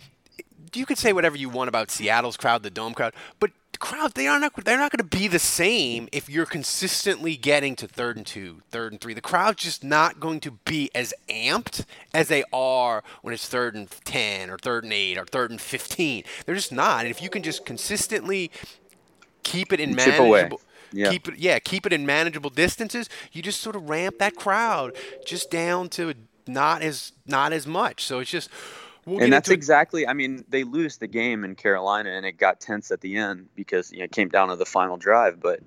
you 0.77 0.87
could 0.87 0.99
say 0.99 1.13
whatever 1.13 1.37
you 1.37 1.49
want 1.49 1.69
about 1.69 1.91
Seattle's 1.91 2.37
crowd, 2.37 2.63
the 2.63 2.71
dome 2.71 2.95
crowd, 2.95 3.15
but 3.41 3.51
crowd 3.79 4.15
they 4.15 4.27
are 4.27 4.41
not 4.41 4.53
they're 4.65 4.79
not 4.79 4.91
going 4.91 5.07
to 5.07 5.17
be 5.17 5.29
the 5.29 5.39
same 5.39 6.09
if 6.11 6.31
you're 6.31 6.47
consistently 6.47 7.37
getting 7.37 7.77
to 7.77 7.87
third 7.87 8.17
and 8.17 8.27
two, 8.27 8.63
third 8.71 8.93
and 8.93 9.01
three. 9.01 9.15
The 9.15 9.21
crowd's 9.21 9.63
just 9.63 9.85
not 9.85 10.21
going 10.21 10.41
to 10.41 10.53
be 10.53 10.91
as 10.95 11.13
amped 11.29 11.85
as 12.15 12.29
they 12.29 12.45
are 12.53 13.03
when 13.23 13.35
it's 13.35 13.49
third 13.49 13.75
and 13.75 13.91
ten 14.05 14.51
or 14.51 14.59
third 14.59 14.85
and 14.85 14.93
eight 14.93 15.19
or 15.19 15.25
third 15.25 15.51
and 15.51 15.61
fifteen. 15.61 16.25
They're 16.45 16.55
just 16.55 16.73
not. 16.73 17.01
And 17.01 17.11
if 17.11 17.23
you 17.23 17.31
can 17.31 17.43
just 17.43 17.65
consistently 17.65 18.51
keep 19.43 19.73
it 19.73 19.81
in 19.81 19.95
manageable. 19.95 20.61
Yeah. 20.93 21.11
Keep 21.11 21.29
it, 21.29 21.39
yeah, 21.39 21.59
keep 21.59 21.85
it 21.85 21.93
in 21.93 22.07
manageable 22.07 22.49
distances. 22.49 23.09
You 23.33 23.43
just 23.43 23.61
sort 23.61 23.77
of 23.77 23.91
ramp 23.91 24.19
that 24.19 24.37
crowd 24.37 24.97
just 25.27 25.51
down 25.51 25.89
to 25.91 26.15
not 26.47 26.81
as 26.81 27.13
not 27.27 27.53
as 27.53 27.67
much. 27.67 28.05
So 28.05 28.21
it's 28.21 28.31
just 28.31 28.49
We'll 29.07 29.23
and 29.23 29.33
that's 29.33 29.51
exactly. 29.51 30.07
I 30.07 30.15
mean, 30.15 30.45
they 30.49 30.65
lose 30.65 30.99
the 30.99 31.07
game 31.07 31.45
in 31.45 31.55
Carolina, 31.55 32.11
and 32.11 32.27
it 32.27 32.33
got 32.33 32.61
tense 32.61 32.91
at 32.91 33.01
the 33.01 33.17
end 33.17 33.49
because 33.55 33.93
you 33.93 33.99
know, 33.99 34.05
it 34.05 34.13
came 34.13 34.29
down 34.29 34.49
to 34.49 34.57
the 34.57 34.67
final 34.67 34.97
drive. 34.97 35.41
But 35.41 35.61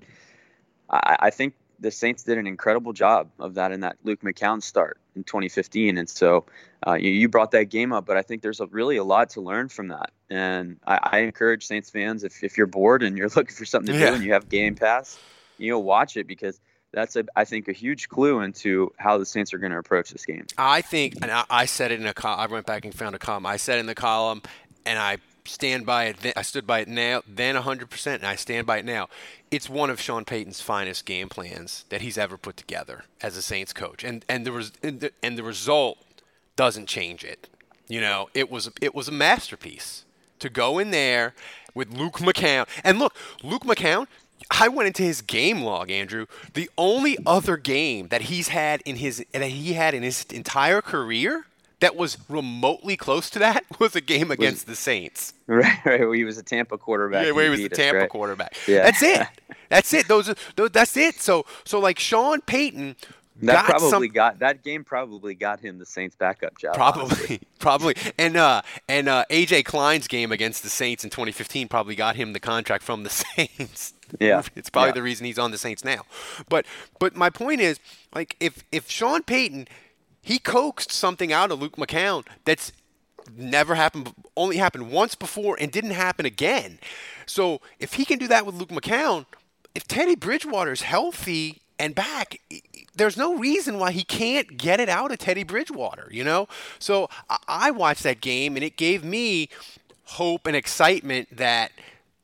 I, 0.90 1.16
I, 1.20 1.30
think 1.30 1.54
the 1.80 1.90
Saints 1.90 2.22
did 2.22 2.36
an 2.36 2.46
incredible 2.46 2.92
job 2.92 3.30
of 3.38 3.54
that 3.54 3.72
in 3.72 3.80
that 3.80 3.96
Luke 4.04 4.20
McCown 4.20 4.62
start 4.62 4.98
in 5.16 5.24
2015. 5.24 5.96
And 5.96 6.08
so 6.08 6.44
uh, 6.86 6.94
you, 6.94 7.10
you, 7.10 7.28
brought 7.28 7.50
that 7.52 7.70
game 7.70 7.92
up, 7.92 8.04
but 8.04 8.16
I 8.16 8.22
think 8.22 8.42
there's 8.42 8.60
a, 8.60 8.66
really 8.66 8.96
a 8.96 9.04
lot 9.04 9.30
to 9.30 9.40
learn 9.40 9.68
from 9.68 9.88
that. 9.88 10.10
And 10.28 10.78
I, 10.86 10.98
I 11.02 11.18
encourage 11.20 11.66
Saints 11.66 11.90
fans 11.90 12.24
if, 12.24 12.44
if 12.44 12.58
you're 12.58 12.66
bored 12.66 13.02
and 13.02 13.16
you're 13.16 13.28
looking 13.36 13.54
for 13.54 13.64
something 13.64 13.94
to 13.94 13.98
yeah. 13.98 14.10
do 14.10 14.16
and 14.16 14.24
you 14.24 14.34
have 14.34 14.48
Game 14.48 14.74
Pass, 14.74 15.18
you 15.58 15.70
know, 15.70 15.78
watch 15.78 16.16
it 16.16 16.26
because 16.26 16.60
that's 16.92 17.16
a, 17.16 17.24
I 17.36 17.44
think 17.44 17.68
a 17.68 17.72
huge 17.72 18.08
clue 18.08 18.40
into 18.40 18.92
how 18.96 19.18
the 19.18 19.26
Saints 19.26 19.54
are 19.54 19.58
going 19.58 19.72
to 19.72 19.78
approach 19.78 20.10
this 20.10 20.26
game. 20.26 20.46
I 20.58 20.80
think, 20.80 21.14
and 21.22 21.30
I, 21.30 21.44
I 21.48 21.64
said 21.66 21.92
it 21.92 22.00
in 22.00 22.06
a 22.06 22.14
column. 22.14 22.40
I 22.40 22.46
went 22.46 22.66
back 22.66 22.84
and 22.84 22.94
found 22.94 23.14
a 23.14 23.18
column. 23.18 23.46
I 23.46 23.56
said 23.56 23.78
in 23.78 23.86
the 23.86 23.94
column, 23.94 24.42
and 24.84 24.98
I 24.98 25.18
stand 25.44 25.86
by 25.86 26.06
it. 26.06 26.18
Then, 26.18 26.32
I 26.36 26.42
stood 26.42 26.66
by 26.66 26.80
it 26.80 26.88
now, 26.88 27.22
then 27.28 27.54
100%, 27.54 28.14
and 28.14 28.26
I 28.26 28.34
stand 28.36 28.66
by 28.66 28.78
it 28.78 28.84
now. 28.84 29.08
It's 29.50 29.68
one 29.68 29.90
of 29.90 30.00
Sean 30.00 30.24
Payton's 30.24 30.60
finest 30.60 31.06
game 31.06 31.28
plans 31.28 31.84
that 31.90 32.00
he's 32.00 32.18
ever 32.18 32.36
put 32.36 32.56
together 32.56 33.04
as 33.20 33.36
a 33.36 33.42
Saints 33.42 33.72
coach, 33.72 34.04
and 34.04 34.24
and 34.28 34.46
the 34.46 34.52
res, 34.52 34.72
and 34.82 35.00
the, 35.00 35.12
and 35.22 35.36
the 35.36 35.42
result 35.42 35.98
doesn't 36.56 36.86
change 36.86 37.24
it. 37.24 37.48
You 37.88 38.00
know, 38.00 38.28
it 38.34 38.50
was 38.50 38.70
it 38.80 38.94
was 38.94 39.08
a 39.08 39.12
masterpiece 39.12 40.04
to 40.38 40.48
go 40.48 40.78
in 40.78 40.90
there 40.90 41.34
with 41.74 41.92
Luke 41.92 42.18
McCown. 42.18 42.66
And 42.84 42.98
look, 42.98 43.14
Luke 43.42 43.62
McCown 43.62 44.06
I 44.50 44.68
went 44.68 44.86
into 44.86 45.02
his 45.02 45.22
game 45.22 45.62
log, 45.62 45.90
Andrew. 45.90 46.26
The 46.54 46.70
only 46.78 47.18
other 47.26 47.56
game 47.56 48.08
that 48.08 48.22
he's 48.22 48.48
had 48.48 48.82
in 48.82 48.96
his 48.96 49.24
that 49.32 49.42
he 49.42 49.74
had 49.74 49.94
in 49.94 50.02
his 50.02 50.24
entire 50.30 50.80
career 50.80 51.46
that 51.80 51.96
was 51.96 52.18
remotely 52.28 52.96
close 52.96 53.28
to 53.30 53.38
that 53.38 53.64
was 53.80 53.96
a 53.96 54.00
game 54.00 54.30
against 54.30 54.66
was, 54.66 54.76
the 54.76 54.76
Saints. 54.76 55.34
Right, 55.50 55.84
right. 55.84 56.00
Where 56.00 56.14
he 56.14 56.22
was 56.22 56.38
a 56.38 56.44
Tampa 56.44 56.78
quarterback. 56.78 57.26
Yeah, 57.26 57.32
where 57.32 57.46
he 57.46 57.50
was 57.50 57.60
the 57.60 57.68
Tampa 57.70 58.02
right? 58.02 58.08
quarterback. 58.08 58.56
Yeah. 58.68 58.84
That's 58.84 59.02
it. 59.02 59.26
That's 59.68 59.92
it. 59.92 60.06
Those, 60.06 60.28
are. 60.28 60.36
those. 60.54 60.70
That's 60.70 60.96
it. 60.96 61.16
So, 61.20 61.44
so 61.64 61.80
like 61.80 61.98
Sean 61.98 62.40
Payton 62.40 62.94
That 63.42 63.66
got 63.66 63.66
probably 63.66 64.06
some, 64.06 64.14
got 64.14 64.38
that 64.38 64.62
game. 64.62 64.84
Probably 64.84 65.34
got 65.34 65.58
him 65.58 65.78
the 65.80 65.86
Saints' 65.86 66.14
backup 66.14 66.56
job. 66.56 66.74
Probably, 66.74 67.02
honestly. 67.02 67.40
probably, 67.58 67.96
and 68.16 68.36
uh, 68.36 68.62
and 68.88 69.08
uh, 69.08 69.24
AJ 69.28 69.64
Klein's 69.64 70.06
game 70.06 70.30
against 70.30 70.62
the 70.62 70.68
Saints 70.68 71.02
in 71.02 71.10
2015 71.10 71.66
probably 71.66 71.96
got 71.96 72.14
him 72.14 72.32
the 72.32 72.38
contract 72.40 72.84
from 72.84 73.02
the 73.02 73.10
Saints. 73.10 73.94
Yeah, 74.20 74.42
it's 74.56 74.70
probably 74.70 74.90
yeah. 74.90 74.94
the 74.94 75.02
reason 75.02 75.26
he's 75.26 75.38
on 75.38 75.50
the 75.50 75.58
Saints 75.58 75.84
now. 75.84 76.02
But 76.48 76.66
but 76.98 77.16
my 77.16 77.30
point 77.30 77.60
is, 77.60 77.78
like, 78.14 78.36
if 78.40 78.64
if 78.72 78.90
Sean 78.90 79.22
Payton, 79.22 79.68
he 80.22 80.38
coaxed 80.38 80.92
something 80.92 81.32
out 81.32 81.50
of 81.50 81.60
Luke 81.60 81.76
McCown 81.76 82.26
that's 82.44 82.72
never 83.36 83.74
happened, 83.74 84.12
only 84.36 84.56
happened 84.56 84.90
once 84.90 85.14
before, 85.14 85.56
and 85.60 85.70
didn't 85.70 85.92
happen 85.92 86.26
again. 86.26 86.78
So 87.26 87.60
if 87.78 87.94
he 87.94 88.04
can 88.04 88.18
do 88.18 88.28
that 88.28 88.46
with 88.46 88.54
Luke 88.54 88.70
McCown, 88.70 89.26
if 89.74 89.86
Teddy 89.86 90.16
Bridgewater's 90.16 90.82
healthy 90.82 91.60
and 91.78 91.94
back, 91.94 92.40
there's 92.94 93.16
no 93.16 93.36
reason 93.36 93.78
why 93.78 93.92
he 93.92 94.02
can't 94.02 94.56
get 94.56 94.80
it 94.80 94.88
out 94.88 95.12
of 95.12 95.18
Teddy 95.18 95.44
Bridgewater, 95.44 96.08
you 96.10 96.24
know? 96.24 96.48
So 96.78 97.08
I 97.48 97.70
watched 97.70 98.02
that 98.02 98.20
game 98.20 98.56
and 98.56 98.64
it 98.64 98.76
gave 98.76 99.04
me 99.04 99.48
hope 100.04 100.46
and 100.46 100.56
excitement 100.56 101.36
that 101.36 101.72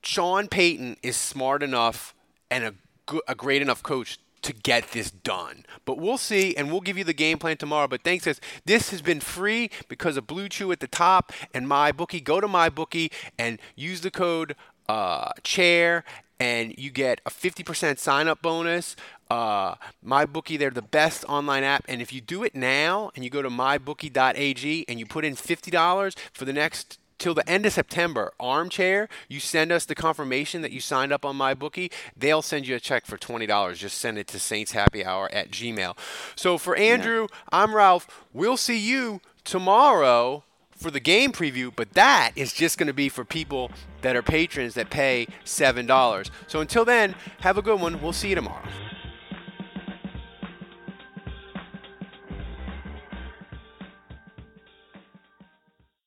Sean 0.06 0.46
Payton 0.48 0.96
is 1.02 1.16
smart 1.16 1.62
enough 1.62 2.14
and 2.50 2.64
a, 2.64 2.74
good, 3.06 3.22
a 3.26 3.34
great 3.34 3.60
enough 3.60 3.82
coach 3.82 4.18
to 4.42 4.52
get 4.52 4.92
this 4.92 5.10
done. 5.10 5.64
But 5.84 5.98
we'll 5.98 6.18
see, 6.18 6.56
and 6.56 6.70
we'll 6.70 6.80
give 6.80 6.96
you 6.96 7.02
the 7.02 7.12
game 7.12 7.38
plan 7.38 7.56
tomorrow. 7.56 7.88
But 7.88 8.02
thanks, 8.02 8.24
guys. 8.24 8.40
This 8.64 8.90
has 8.90 9.02
been 9.02 9.18
free 9.18 9.70
because 9.88 10.16
of 10.16 10.26
Blue 10.26 10.48
Chew 10.48 10.70
at 10.70 10.78
the 10.78 10.86
top 10.86 11.32
and 11.52 11.66
MyBookie. 11.66 12.22
Go 12.22 12.40
to 12.40 12.46
MyBookie 12.46 13.12
and 13.36 13.58
use 13.74 14.02
the 14.02 14.12
code 14.12 14.54
uh, 14.88 15.30
chair 15.42 16.04
and 16.38 16.74
you 16.78 16.90
get 16.90 17.20
a 17.26 17.30
50% 17.30 17.98
sign 17.98 18.28
up 18.28 18.42
bonus. 18.42 18.94
Uh, 19.30 19.74
MyBookie, 20.06 20.58
they're 20.58 20.70
the 20.70 20.82
best 20.82 21.24
online 21.24 21.64
app. 21.64 21.84
And 21.88 22.00
if 22.00 22.12
you 22.12 22.20
do 22.20 22.44
it 22.44 22.54
now 22.54 23.10
and 23.16 23.24
you 23.24 23.30
go 23.30 23.42
to 23.42 23.50
mybookie.ag 23.50 24.84
and 24.86 24.98
you 25.00 25.06
put 25.06 25.24
in 25.24 25.34
$50 25.34 26.16
for 26.32 26.44
the 26.44 26.52
next 26.52 26.98
till 27.18 27.34
the 27.34 27.48
end 27.48 27.66
of 27.66 27.72
September, 27.72 28.32
Armchair, 28.38 29.08
you 29.28 29.40
send 29.40 29.72
us 29.72 29.84
the 29.84 29.94
confirmation 29.94 30.62
that 30.62 30.72
you 30.72 30.80
signed 30.80 31.12
up 31.12 31.24
on 31.24 31.36
my 31.36 31.54
bookie, 31.54 31.90
They'll 32.16 32.42
send 32.42 32.66
you 32.66 32.76
a 32.76 32.80
check 32.80 33.06
for 33.06 33.16
$20. 33.16 33.76
Just 33.76 33.98
send 33.98 34.18
it 34.18 34.26
to 34.28 34.38
Saints 34.38 34.72
Happy 34.72 35.04
Hour 35.04 35.28
at 35.32 35.50
Gmail. 35.50 35.96
So 36.34 36.58
for 36.58 36.76
Andrew, 36.76 37.28
yeah. 37.30 37.38
I'm 37.52 37.74
Ralph. 37.74 38.24
We'll 38.32 38.56
see 38.56 38.78
you 38.78 39.20
tomorrow 39.44 40.44
for 40.70 40.90
the 40.90 41.00
game 41.00 41.32
preview, 41.32 41.72
but 41.74 41.92
that 41.94 42.32
is 42.36 42.52
just 42.52 42.78
going 42.78 42.86
to 42.86 42.92
be 42.92 43.08
for 43.08 43.24
people 43.24 43.70
that 44.02 44.16
are 44.16 44.22
patrons 44.22 44.74
that 44.74 44.90
pay 44.90 45.26
$7. 45.44 46.30
So 46.46 46.60
until 46.60 46.84
then, 46.84 47.14
have 47.40 47.56
a 47.56 47.62
good 47.62 47.80
one. 47.80 48.00
We'll 48.02 48.12
see 48.12 48.28
you 48.30 48.34
tomorrow. 48.34 48.62